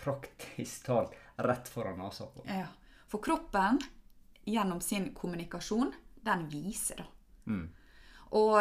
praktisk 0.00 0.86
talt 0.88 1.16
rett 1.44 1.68
foran 1.68 2.00
nesa 2.00 2.28
på. 2.32 2.46
ja. 2.48 2.66
For 3.06 3.22
kroppen, 3.22 3.78
gjennom 4.44 4.80
sin 4.82 5.12
kommunikasjon, 5.14 5.92
den 6.26 6.40
viser, 6.50 7.04
da. 7.04 7.04
Mm. 7.46 7.68
Og 8.34 8.56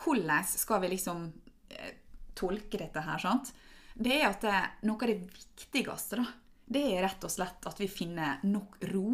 hvordan 0.00 0.46
skal 0.48 0.80
vi 0.80 0.88
liksom 0.94 1.26
eh, 1.68 1.90
tolke 2.36 2.80
dette 2.80 3.02
her, 3.04 3.20
sant? 3.22 3.52
Det 3.94 4.14
er 4.20 4.28
at 4.28 4.42
det, 4.42 4.60
noe 4.88 4.98
av 4.98 5.10
det 5.10 5.20
viktigste, 5.22 6.18
da, 6.18 6.26
det 6.64 6.82
er 6.94 7.04
rett 7.04 7.24
og 7.26 7.30
slett 7.30 7.66
at 7.68 7.80
vi 7.80 7.88
finner 7.90 8.42
nok 8.48 8.78
ro 8.90 9.08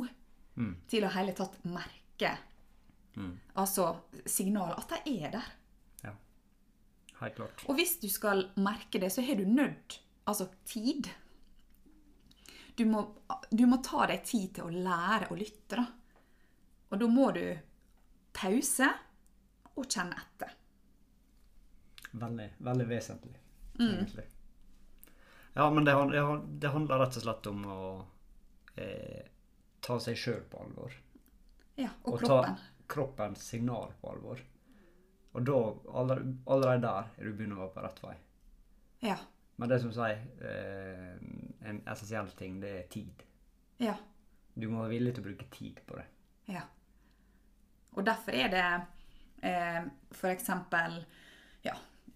til 0.89 1.05
å 1.05 1.13
hele 1.15 1.33
tatt 1.37 1.59
merke 1.69 2.37
Altså 3.59 3.87
signal 4.29 4.75
At 4.79 4.93
de 4.93 5.17
er 5.25 5.33
der. 5.35 5.49
Ja. 6.05 6.13
Helt 7.21 7.37
klart. 7.37 7.65
Og 7.67 7.75
hvis 7.79 7.97
du 8.01 8.09
skal 8.13 8.47
merke 8.61 9.01
det, 9.03 9.11
så 9.13 9.25
har 9.25 9.41
du 9.41 9.45
nødt 9.45 10.01
Altså 10.29 10.47
tid. 10.65 11.09
Du 12.77 12.85
må, 12.87 13.03
du 13.51 13.65
må 13.67 13.81
ta 13.83 14.07
deg 14.07 14.23
tid 14.25 14.53
til 14.57 14.69
å 14.69 14.71
lære 14.85 15.31
å 15.33 15.37
lytte, 15.37 15.81
da. 15.81 15.87
Og 16.91 17.01
da 17.01 17.09
må 17.11 17.31
du 17.35 17.43
pause 18.37 18.87
og 19.75 19.89
kjenne 19.91 20.15
etter. 20.21 20.55
Veldig, 22.11 22.49
veldig 22.59 22.87
vesentlig, 22.91 23.39
egentlig. 23.79 24.25
Ja, 25.55 25.71
men 25.71 25.85
det, 25.85 25.93
det, 26.13 26.23
det 26.63 26.69
handler 26.75 26.99
rett 27.05 27.17
og 27.19 27.23
slett 27.23 27.47
om 27.51 27.65
å 27.71 27.81
eh, 28.79 29.27
ta 29.83 29.99
seg 30.03 30.19
sjøl 30.19 30.43
på 30.51 30.63
alvor. 30.65 30.95
Ja, 31.79 31.91
og, 32.03 32.15
Og 32.15 32.21
kroppen. 32.25 32.57
ta 32.57 32.87
kroppens 32.91 33.43
signal 33.47 33.93
på 34.01 34.11
alvor. 34.11 34.43
Og 35.33 35.45
da, 35.47 35.59
allerede, 35.95 36.35
allerede 36.51 36.83
der, 36.87 37.11
er 37.19 37.29
du 37.31 37.35
begynner 37.39 37.61
å 37.61 37.65
være 37.69 37.75
på 37.77 37.85
rett 37.87 38.03
vei. 38.05 38.17
Ja. 39.07 39.17
Men 39.61 39.71
det 39.71 39.79
som 39.83 39.93
sier, 39.95 40.23
eh, 40.43 41.15
en 41.71 41.83
essensiell 41.93 42.31
ting, 42.39 42.59
det 42.63 42.71
er 42.81 42.89
tid. 42.91 43.23
Ja. 43.79 43.95
Du 44.55 44.67
må 44.69 44.83
være 44.83 44.97
villig 44.97 45.15
til 45.15 45.23
å 45.23 45.29
bruke 45.31 45.47
tid 45.55 45.79
på 45.87 45.99
det. 46.01 46.07
Ja. 46.51 46.65
Og 47.95 48.05
derfor 48.07 48.35
er 48.39 48.51
det 48.53 48.65
eh, 49.47 49.83
f.eks. 50.15 50.51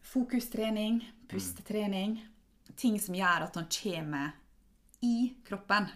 Fokustrening, 0.04 1.00
pustetrening. 1.30 2.18
Ting 2.76 3.00
som 3.00 3.16
gjør 3.16 3.46
at 3.48 3.56
han 3.58 3.68
kommer 3.72 4.34
i 5.00 5.34
kroppen. 5.46 5.86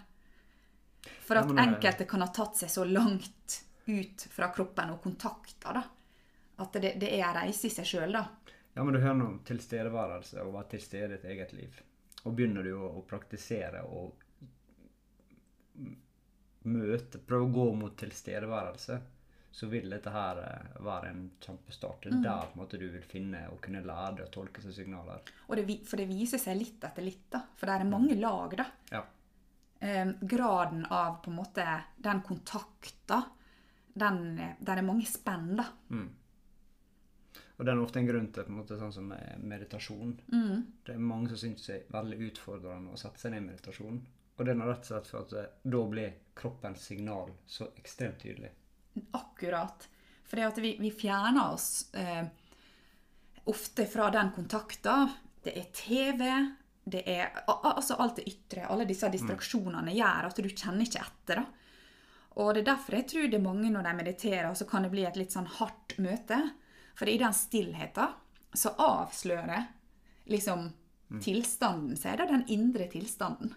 For 1.27 1.39
at 1.39 1.51
enkelte 1.51 2.07
kan 2.09 2.23
ha 2.25 2.29
tatt 2.33 2.57
seg 2.57 2.71
så 2.73 2.85
langt 2.85 3.59
ut 3.85 4.25
fra 4.31 4.49
kroppen 4.53 4.95
og 4.95 5.01
kontakter, 5.03 5.79
da. 5.79 5.83
At 6.59 6.73
det, 6.75 6.95
det 6.99 7.13
er 7.15 7.23
en 7.29 7.37
reise 7.37 7.69
i 7.69 7.73
seg 7.73 7.87
sjøl, 7.87 8.17
da. 8.17 8.25
Ja, 8.73 8.83
men 8.83 8.93
du 8.93 8.99
hører 8.99 9.17
noe 9.19 9.33
om 9.33 9.39
tilstedeværelse 9.47 10.41
og 10.43 10.53
være 10.57 10.73
til 10.73 10.83
stede 10.83 11.07
i 11.07 11.13
ditt 11.15 11.29
eget 11.29 11.53
liv. 11.55 11.79
Og 12.25 12.35
begynner 12.35 12.65
du 12.65 12.73
å, 12.75 12.89
å 12.99 13.05
praktisere 13.07 13.85
og 13.87 14.17
møte, 16.69 17.21
prøve 17.23 17.47
å 17.47 17.53
gå 17.55 17.67
mot 17.79 17.95
tilstedeværelse, 17.97 18.99
så 19.59 19.67
vil 19.67 19.89
dette 19.91 20.11
her 20.13 20.37
eh, 20.39 20.75
være 20.85 21.09
en 21.11 21.23
kjempestart. 21.43 22.05
Det 22.05 22.13
Mm. 22.13 22.19
er 22.19 22.27
der 22.29 22.45
på 22.47 22.55
en 22.55 22.61
måte 22.63 22.79
du 22.79 22.85
vil 22.93 23.03
finne 23.03 23.41
og 23.51 23.59
kunne 23.65 23.81
lære 23.83 24.15
deg 24.17 24.27
å 24.27 24.31
tolke 24.31 24.61
seg 24.63 24.71
signaler. 24.77 25.19
Det, 25.49 25.65
for 25.89 25.97
det 25.99 26.07
viser 26.07 26.39
seg 26.39 26.57
litt 26.61 26.83
etter 26.87 27.03
litt, 27.03 27.25
da. 27.33 27.41
For 27.59 27.67
det 27.67 27.75
er 27.81 27.89
mange 27.89 28.15
lag, 28.19 28.55
da. 28.57 28.65
Ja. 28.93 29.01
Um, 29.81 30.13
graden 30.27 30.85
av 30.91 31.21
på 31.23 31.31
en 31.31 31.37
måte 31.37 31.65
den 32.03 32.21
kontakta, 32.27 33.21
den 33.99 34.17
Der 34.59 34.77
er 34.77 34.83
mange 34.85 35.05
spenn, 35.07 35.55
da. 35.59 35.65
Og 37.59 37.65
det 37.65 37.73
er 37.73 37.81
ofte 37.83 37.99
en 37.99 38.07
grunn 38.07 38.27
til 38.31 38.45
på 38.47 38.53
en 38.53 38.59
måte 38.61 38.77
sånn 38.79 38.93
som 38.95 39.07
med 39.11 39.41
meditasjon. 39.43 40.13
Det 40.85 40.93
er 40.95 41.01
mange 41.03 41.27
som 41.33 41.37
syns 41.41 41.65
det 41.67 41.75
er 41.81 41.91
veldig 41.91 42.19
utfordrende 42.29 42.93
å 42.95 42.99
sette 43.01 43.19
seg 43.19 43.33
ned 43.33 43.43
i 43.43 43.47
meditasjon. 43.49 43.99
Og 44.37 44.45
det 44.47 44.53
er 44.55 44.61
rett 44.63 44.85
og 44.85 44.87
slett 44.87 45.09
for 45.11 45.25
at 45.25 45.33
eh, 45.35 45.49
da 45.67 45.81
blir 45.91 46.13
kroppens 46.39 46.85
signal 46.87 47.33
så 47.45 47.67
ekstremt 47.75 48.21
tydelig. 48.23 48.53
Akkurat. 49.17 49.87
For 50.29 50.37
det 50.37 50.47
at 50.47 50.57
vi, 50.61 50.75
vi 50.79 50.91
fjerner 50.93 51.53
oss 51.53 51.93
eh, 51.93 52.25
ofte 53.49 53.85
fra 53.89 54.09
den 54.13 54.31
kontakta. 54.35 55.09
Det 55.43 55.55
er 55.57 55.69
TV, 55.73 56.25
det 56.83 57.03
er 57.09 57.43
altså 57.47 57.97
alt 57.97 58.19
det 58.19 58.27
ytre. 58.29 58.67
Alle 58.69 58.85
disse 58.89 59.09
distraksjonene 59.09 59.93
gjør 59.95 60.29
at 60.29 60.41
du 60.41 60.49
kjenner 60.49 60.85
ikke 60.85 61.01
etter. 61.05 61.41
da. 61.41 61.45
Og 62.39 62.53
det 62.53 62.61
er 62.63 62.69
derfor 62.71 62.99
jeg 62.99 63.07
tror 63.09 63.29
det 63.29 63.39
er 63.39 63.47
mange 63.47 63.71
når 63.73 63.87
de 63.87 63.93
mediterer, 63.97 64.51
så 64.55 64.67
kan 64.69 64.85
det 64.85 64.91
bli 64.93 65.05
et 65.07 65.17
litt 65.19 65.33
sånn 65.33 65.49
hardt 65.59 65.97
møte. 65.99 66.37
For 66.99 67.09
i 67.09 67.17
den 67.19 67.33
stillheten 67.35 68.13
så 68.53 68.73
avslører 68.81 69.65
liksom 70.29 70.69
tilstanden 71.23 71.97
seg. 71.97 72.19
Er 72.19 72.29
den 72.29 72.45
indre 72.53 72.85
tilstanden. 72.91 73.55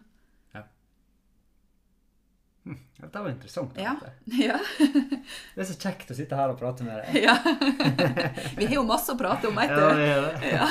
Dette 3.02 3.20
var 3.20 3.30
interessant. 3.30 3.78
Ja. 3.78 3.96
ja. 4.24 4.58
Det 5.54 5.60
er 5.60 5.68
så 5.68 5.76
kjekt 5.78 6.12
å 6.12 6.16
sitte 6.16 6.38
her 6.38 6.52
og 6.54 6.58
prate 6.60 6.86
med 6.86 7.02
deg. 7.02 7.22
ja. 7.26 7.36
Vi 8.56 8.68
har 8.68 8.76
jo 8.78 8.84
masse 8.86 9.14
å 9.14 9.18
prate 9.18 9.50
om, 9.50 9.58
veit 9.58 9.72
du. 9.74 10.46
Ja, 10.46 10.68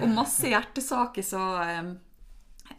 og 0.00 0.06
masse 0.12 0.50
hjertesaker, 0.50 1.26
så 1.26 1.42
um, 1.82 1.92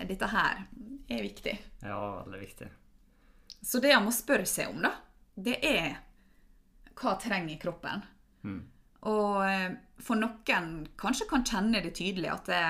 dette 0.03 0.31
her 0.33 0.65
er 1.07 1.23
viktig. 1.23 1.55
Ja, 1.83 1.99
veldig 2.23 2.41
viktig. 2.41 2.71
Så 3.63 3.79
det 3.79 3.93
han 3.95 4.03
må 4.03 4.11
spørre 4.11 4.47
seg 4.49 4.73
om, 4.73 4.83
da, 4.83 4.91
det 5.39 5.59
er 5.63 5.93
hva 6.99 7.15
trenger 7.21 7.59
kroppen? 7.61 8.03
Og 9.09 9.37
eh, 9.47 9.71
for 10.03 10.19
noen 10.19 10.83
kanskje 10.99 11.27
kan 11.29 11.45
kjenne 11.47 11.81
det 11.83 11.93
tydelig 11.97 12.29
at 12.31 12.51
det, 12.51 12.63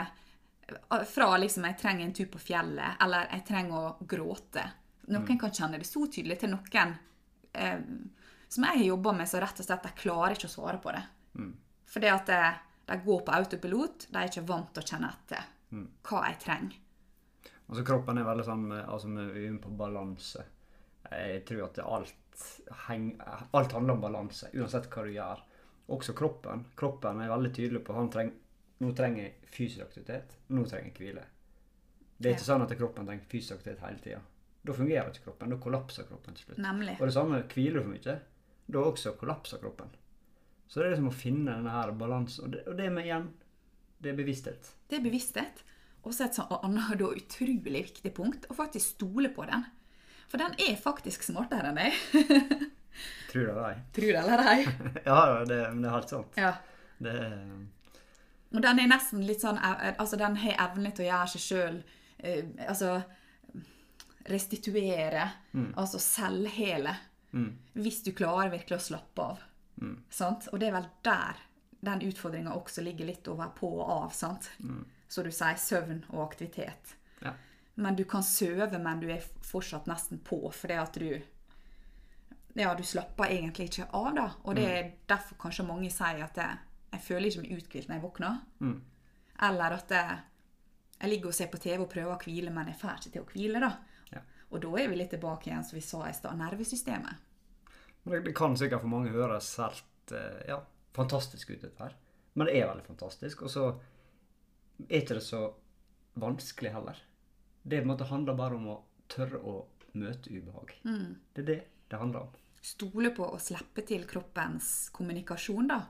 fra 1.09 1.37
liksom 1.37 1.65
'jeg 1.65 1.77
trenger 1.77 2.05
en 2.05 2.13
tur 2.13 2.29
på 2.31 2.39
fjellet', 2.39 2.97
eller 3.03 3.27
'jeg 3.31 3.45
trenger 3.45 3.75
å 3.75 3.97
gråte'. 4.05 4.69
Noen 5.07 5.39
kan 5.39 5.51
kjenne 5.51 5.77
det 5.79 5.85
så 5.87 6.05
tydelig 6.07 6.39
til 6.39 6.49
noen 6.53 6.93
eh, 7.53 7.79
som 8.47 8.63
jeg 8.63 8.77
har 8.77 8.85
jobba 8.85 9.11
med, 9.17 9.27
så 9.27 9.41
rett 9.41 9.59
og 9.59 9.65
slett 9.65 9.83
de 9.83 9.89
klarer 9.97 10.35
ikke 10.37 10.47
å 10.47 10.53
svare 10.53 10.77
på 10.79 10.91
det. 10.93 11.03
Fordi 11.89 12.07
at 12.07 12.25
de, 12.29 12.37
de 12.85 12.97
går 13.05 13.21
på 13.25 13.33
autopilot, 13.33 14.07
de 14.09 14.17
er 14.21 14.29
ikke 14.29 14.45
vant 14.47 14.69
til 14.73 14.83
å 14.83 14.87
kjenne 14.87 15.09
etter 15.09 15.49
hva 15.73 16.23
jeg 16.29 16.39
trenger. 16.43 16.79
Altså 17.69 17.83
Kroppen 17.87 18.17
er 18.21 18.27
veldig 18.27 18.45
sånn 18.45 18.67
med, 18.69 18.83
altså 18.85 19.07
vi 19.33 19.45
er 19.47 19.57
på 19.63 19.69
balanse. 19.79 20.43
Jeg 21.11 21.43
tror 21.47 21.63
at 21.65 21.79
alt, 21.83 22.43
heng, 22.87 23.07
alt 23.51 23.71
handler 23.73 23.95
om 23.97 24.01
balanse, 24.03 24.51
uansett 24.53 24.89
hva 24.93 25.03
du 25.07 25.11
gjør. 25.15 25.41
Også 25.93 26.13
kroppen. 26.15 26.65
Kroppen 26.79 27.21
er 27.21 27.31
veldig 27.33 27.53
tydelig 27.55 27.81
på 27.83 27.93
at 27.93 27.99
han 27.99 28.11
treng, 28.13 28.31
nå 28.83 28.91
trenger 28.95 29.23
jeg 29.23 29.49
fysisk 29.53 29.83
aktivitet, 29.87 30.37
nå 30.53 30.63
trenger 30.69 30.91
jeg 30.91 30.99
hvile. 30.99 31.25
Det 32.17 32.29
er 32.29 32.35
ikke 32.37 32.45
Ja. 32.45 32.51
sånn 32.53 32.61
at 32.63 32.77
kroppen 32.77 33.05
trenger 33.09 33.25
fysisk 33.29 33.57
aktivitet 33.57 33.83
hele 33.87 33.99
tida. 33.99 34.21
Da 34.63 34.75
fungerer 34.75 35.11
ikke 35.11 35.27
kroppen. 35.27 35.51
Da 35.51 35.59
kollapser 35.59 36.07
kroppen 36.07 36.37
til 36.37 36.47
slutt. 36.47 36.61
Nemlig. 36.63 36.95
Og 36.99 37.09
det 37.09 37.15
samme 37.17 37.41
hviler 37.51 37.81
du 37.81 37.83
for 37.83 37.91
mye, 37.91 38.15
da 38.73 38.83
også 38.87 39.15
kollapser 39.19 39.59
kroppen. 39.63 39.91
Så 40.67 40.79
det 40.79 40.87
er 40.87 40.95
liksom 40.95 41.11
å 41.11 41.15
finne 41.15 41.51
denne 41.57 41.73
her 41.73 41.91
balansen. 41.99 42.47
Og 42.47 42.53
det, 42.55 42.63
og 42.71 42.77
det 42.79 42.89
med 42.93 43.09
igjen, 43.09 43.27
det 44.03 44.13
er 44.13 44.19
bevissthet. 44.19 44.71
Det 44.89 44.99
er 44.99 45.03
bevissthet. 45.03 45.63
Og 46.03 46.15
så 46.15 46.25
et 46.27 46.35
sånn 46.35 46.51
annet 46.63 46.99
da 46.99 47.09
utrolig 47.15 47.83
viktig 47.87 48.11
punkt, 48.15 48.47
å 48.51 48.55
faktisk 48.57 48.95
stole 48.97 49.31
på 49.35 49.45
den. 49.47 49.67
For 50.31 50.41
den 50.41 50.55
er 50.59 50.79
faktisk 50.79 51.23
smartere 51.27 51.69
enn 51.71 51.79
deg. 51.79 51.99
Tror 53.31 53.45
det 53.45 53.51
eller 53.53 53.67
ei. 53.69 53.77
Tror 53.95 54.09
det 54.09 54.23
eller 54.23 54.43
ei. 54.51 54.63
Ja, 55.09 55.19
det, 55.47 55.59
men 55.73 55.83
det 55.83 55.89
er 55.89 55.95
helt 55.95 56.11
sant. 56.13 56.39
Ja. 56.39 56.53
Det 57.03 57.13
er 57.19 57.37
Og 58.53 58.61
den 58.61 58.79
er 58.83 58.89
nesten 58.91 59.23
litt 59.25 59.41
sånn 59.41 59.57
Altså, 59.57 60.17
den 60.21 60.37
har 60.43 60.59
evne 60.67 60.91
til 60.93 61.07
å 61.07 61.07
gjøre 61.07 61.31
seg 61.33 61.41
sjøl 61.41 61.79
eh, 62.21 62.51
Altså 62.69 62.91
restituere. 64.29 65.29
Altså 65.75 65.99
selvhele. 65.99 66.95
Hvis 67.73 68.03
du 68.05 68.11
klarer 68.13 68.51
virkelig 68.53 68.77
å 68.77 68.85
slappe 68.91 69.21
av. 69.21 69.41
Sant? 70.09 70.47
Og 70.53 70.59
det 70.61 70.69
er 70.69 70.77
vel 70.77 70.89
der 71.03 71.41
den 71.83 72.01
utfordringa 72.07 72.53
også 72.55 72.81
ligger 72.85 73.05
litt 73.09 73.27
over 73.27 73.49
på 73.57 73.67
og 73.81 73.89
av. 73.91 74.11
sant? 74.15 74.51
Så 75.09 75.23
du 75.25 75.31
sier 75.31 75.57
søvn 75.59 76.03
og 76.13 76.21
aktivitet. 76.29 76.95
Ja. 77.21 77.33
Men 77.75 77.95
du 77.97 78.03
kan 78.05 78.23
søve, 78.23 78.77
men 78.79 78.99
du 79.01 79.09
er 79.11 79.23
fortsatt 79.43 79.87
nesten 79.89 80.19
på 80.23 80.39
fordi 80.53 80.73
at 80.79 80.93
du 81.01 81.21
Ja, 82.55 82.75
du 82.77 82.83
slapper 82.85 83.31
egentlig 83.33 83.65
ikke 83.71 83.87
av, 83.97 84.11
da. 84.15 84.27
Og 84.45 84.55
det 84.55 84.65
er 84.69 84.91
derfor 85.09 85.35
kanskje 85.41 85.65
mange 85.65 85.89
sier 85.89 86.21
at 86.23 86.37
jeg, 86.37 86.57
jeg 86.93 87.01
føler 87.01 87.27
ikke 87.27 87.41
meg 87.41 87.55
uthvilt 87.57 87.87
når 87.89 87.95
jeg 87.95 88.03
våkner. 88.03 88.35
Eller 89.41 89.73
at 89.79 89.89
jeg, 89.89 90.19
jeg 90.99 91.09
ligger 91.09 91.27
og 91.31 91.33
ser 91.33 91.49
på 91.49 91.57
TV 91.57 91.81
og 91.81 91.89
prøver 91.89 92.13
å 92.13 92.19
hvile, 92.21 92.51
men 92.53 92.67
jeg 92.69 92.77
får 92.77 92.99
ikke 92.99 93.11
til 93.15 93.23
å 93.23 93.31
hvile, 93.33 93.59
da. 93.65 93.71
Og 94.53 94.61
da 94.61 94.71
er 94.79 94.91
vi 94.91 94.99
litt 94.99 95.11
tilbake 95.13 95.49
igjen, 95.49 95.65
som 95.65 95.77
vi 95.79 95.83
sa 95.85 96.03
i 96.07 96.13
stad, 96.13 96.37
nervesystemet. 96.37 97.29
Men 98.03 98.23
det, 98.27 98.35
kan 98.37 98.55
sikkert 98.59 98.83
for 98.83 98.91
mange 98.91 99.13
høres 99.15 99.49
helt 99.57 100.13
eh, 100.13 100.43
ja, 100.51 100.59
fantastisk 100.93 101.53
ut, 101.55 101.61
dette 101.63 101.81
her. 101.81 101.95
Men 102.37 102.49
det 102.49 102.59
er 102.59 102.69
veldig 102.69 102.85
fantastisk. 102.85 103.45
Og 103.47 103.53
så 103.53 103.65
er 104.85 105.01
ikke 105.01 105.17
det 105.17 105.25
så 105.25 105.43
vanskelig 106.21 106.73
heller. 106.75 106.99
Det 107.63 107.81
måte 107.87 108.07
handler 108.09 108.37
bare 108.37 108.59
om 108.59 108.69
å 108.73 108.79
tørre 109.09 109.39
å 109.39 109.55
møte 109.97 110.33
ubehag. 110.33 110.75
Det 111.33 111.45
er 111.45 111.49
det 111.49 111.59
det 111.89 111.99
handler 112.01 112.27
om. 112.27 112.39
Stole 112.63 113.11
på 113.15 113.25
å 113.27 113.39
slippe 113.41 113.83
til 113.87 114.05
kroppens 114.09 114.89
kommunikasjon, 114.95 115.67
da. 115.69 115.81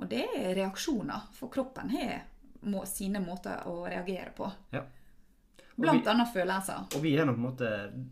Og 0.00 0.08
det 0.10 0.24
er 0.36 0.54
reaksjoner, 0.58 1.28
for 1.36 1.52
kroppen 1.52 1.92
har 1.92 2.24
må, 2.68 2.82
sine 2.88 3.22
måter 3.24 3.62
å 3.68 3.84
reagere 3.86 4.32
på. 4.36 4.48
Ja. 4.74 4.82
Blant 5.76 6.02
vi- 6.04 6.10
annet 6.10 6.32
følelser. 6.34 6.86
Og 6.96 7.02
vi 7.02 7.14
er 7.16 7.24
nå 7.24 7.32
på 7.32 7.38
en 7.40 7.46
måte, 7.46 7.68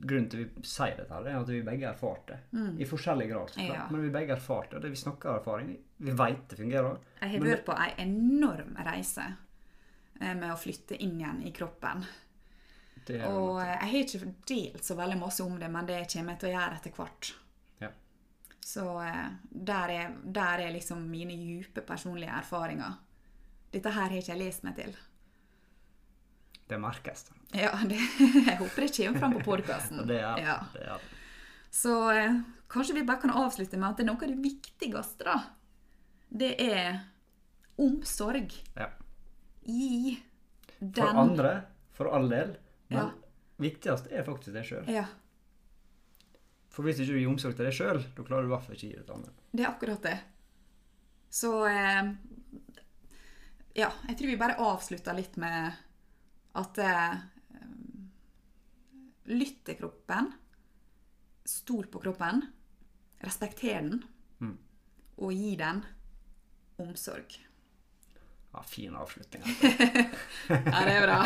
Grunnen 0.07 0.29
til 0.31 0.45
vi 0.45 0.63
sier 0.63 0.97
dette, 0.97 1.13
her, 1.13 1.27
er 1.27 1.41
at 1.41 1.49
vi 1.49 1.61
begge 1.63 1.87
har 1.87 1.95
erfart 1.95 2.27
det. 2.31 2.39
I 2.81 2.85
forskjellig 2.89 3.29
grad, 3.29 3.51
så 3.51 3.55
klart. 3.61 3.75
Ja. 3.75 3.89
Men 3.91 4.03
vi 4.03 4.11
begge 4.15 4.29
har 4.33 4.37
erfart 4.41 4.71
det. 4.71 4.77
Og 4.77 4.83
det 4.83 4.91
vi 4.91 4.97
snakker 5.03 5.29
av 5.29 5.41
erfaring, 5.43 5.75
vi 5.99 6.11
vet 6.11 6.49
det 6.49 6.57
fungerer. 6.59 6.99
Jeg 7.21 7.31
har 7.35 7.41
vært 7.49 7.65
på 7.67 7.77
ei 7.79 7.91
enorm 8.07 8.77
reise 8.87 9.27
eh, 10.21 10.35
med 10.35 10.51
å 10.53 10.57
flytte 10.57 10.97
inn 11.03 11.19
igjen 11.21 11.43
i 11.47 11.53
kroppen. 11.53 12.05
Og 13.09 13.61
eh, 13.63 13.75
jeg 13.81 13.91
har 13.91 13.99
ikke 14.05 14.33
delt 14.47 14.85
så 14.85 14.95
veldig 14.99 15.19
masse 15.19 15.41
om 15.45 15.59
det, 15.59 15.69
men 15.73 15.87
det 15.87 16.03
kommer 16.13 16.35
jeg 16.35 16.41
til 16.41 16.49
å 16.51 16.53
gjøre 16.57 16.77
etter 16.81 16.97
hvert. 16.97 17.35
ja. 17.81 17.89
Så 18.69 18.83
eh, 19.03 19.29
der 19.51 19.89
er, 19.95 20.17
der 20.25 20.59
er 20.67 20.73
liksom 20.75 21.07
mine 21.11 21.37
dype 21.37 21.81
personlige 21.89 22.31
erfaringer. 22.37 22.99
Dette 23.73 23.91
her 23.93 24.09
har 24.09 24.17
ikke 24.19 24.35
jeg 24.35 24.43
lest 24.43 24.63
meg 24.65 24.77
til. 24.77 24.97
Det 26.69 26.79
merkes. 26.79 27.27
Ja, 27.57 27.71
det, 27.89 27.97
Jeg 28.47 28.59
håper 28.61 28.85
det 28.85 28.91
kommer 28.97 29.19
fram 29.23 29.35
på 29.39 29.45
podkasten. 29.47 30.03
Det 30.11 30.19
er 30.21 30.43
Ja. 30.45 30.57
det. 30.75 30.85
Er, 30.85 31.01
Så 31.71 31.95
eh, 32.13 32.41
kanskje 32.69 32.95
vi 32.99 33.03
bare 33.09 33.21
kan 33.23 33.31
avslutte 33.31 33.77
med 33.81 33.89
at 33.91 33.97
det 34.01 34.05
er 34.05 34.11
noe 34.13 34.23
av 34.23 34.29
det 34.29 34.43
viktigste, 34.45 35.25
da. 35.25 35.39
Det 36.29 36.55
er 36.61 37.01
omsorg. 37.81 38.53
ja. 38.77 38.91
Gi 39.69 40.19
For 40.95 41.09
andre, 41.21 41.51
for 41.93 42.09
all 42.15 42.29
del. 42.31 42.55
Men 42.89 42.99
Ja. 42.99 43.11
viktigst 43.61 44.07
er 44.13 44.23
faktisk 44.25 44.53
deg 44.55 44.65
sjøl. 44.65 44.87
Ja, 44.89 45.05
For 46.71 46.85
hvis 46.87 47.01
ikke 47.03 47.13
du 47.17 47.19
gir 47.19 47.29
omsorg 47.33 47.57
til 47.59 47.67
deg 47.67 47.75
sjøl, 47.75 47.99
da 48.15 48.23
klarer 48.23 48.45
du 48.47 48.49
i 48.49 48.53
hvert 48.55 48.63
fall 48.65 48.77
ikke 48.77 48.87
å 48.87 48.91
gi 48.91 48.97
det 48.97 49.07
til 49.09 49.15
andre. 49.17 49.33
det 49.53 49.65
er 49.65 49.71
akkurat 49.73 50.03
det. 50.03 50.19
Så 51.31 51.51
eh, 51.67 52.13
Ja, 53.75 53.91
jeg 54.09 54.17
tror 54.19 54.27
vi 54.33 54.37
bare 54.41 54.57
avslutter 54.59 55.15
litt 55.17 55.37
med 55.37 55.73
at 56.59 56.79
eh, 56.85 57.19
Lytt 59.29 59.59
til 59.69 59.77
kroppen. 59.77 60.31
Stol 61.45 61.85
på 61.93 62.01
kroppen. 62.01 62.41
Respekter 63.21 63.83
den. 63.83 64.55
Og 65.19 65.35
gi 65.35 65.51
den 65.59 65.83
omsorg. 66.81 67.35
Ja, 68.55 68.63
fin 68.65 68.95
avslutning. 68.97 69.43
Ja, 70.49 70.81
det 70.87 70.95
er 70.95 71.05
bra. 71.05 71.19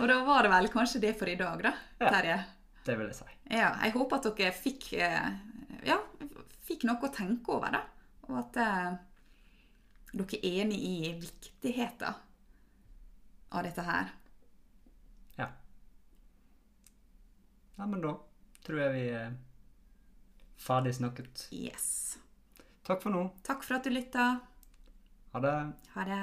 Og 0.00 0.08
da 0.08 0.16
var 0.24 0.46
det 0.46 0.52
vel 0.54 0.70
kanskje 0.72 1.02
det 1.02 1.12
for 1.18 1.28
i 1.28 1.36
dag, 1.36 1.60
da, 1.66 1.74
Ja. 2.00 2.12
Terje? 2.14 2.38
Det 2.86 2.96
vil 2.96 3.10
jeg 3.10 3.18
si. 3.18 3.26
Ja, 3.52 3.74
jeg 3.84 3.92
håper 3.92 4.16
at 4.16 4.28
dere 4.38 4.54
fikk, 4.56 4.86
eh, 4.96 5.26
ja, 5.84 5.98
fikk 6.64 6.86
noe 6.88 7.04
å 7.04 7.12
tenke 7.12 7.52
over, 7.52 7.74
da. 7.76 7.82
Og 8.30 8.38
at 8.40 8.56
eh, 8.62 8.88
dere 10.14 10.40
er 10.40 10.62
enig 10.64 10.80
i 10.80 10.94
viktigheten 11.20 12.16
av 13.50 13.62
dette 13.66 13.82
her. 13.82 14.10
Ja. 15.38 15.48
Nei, 17.76 17.86
men 17.86 18.02
da 18.04 18.14
tror 18.66 18.82
jeg 18.84 18.92
vi 18.96 19.04
er 19.20 19.32
ferdig 20.60 20.94
snakket. 20.98 21.48
Yes. 21.56 22.18
Takk 22.86 23.02
for 23.02 23.10
nå. 23.14 23.26
Takk 23.46 23.64
for 23.66 23.78
at 23.80 23.84
du 23.86 23.90
lytta. 23.94 24.32
Ha 25.34 25.38
det. 25.46 25.58
Ha 25.94 26.02
det. 26.10 26.22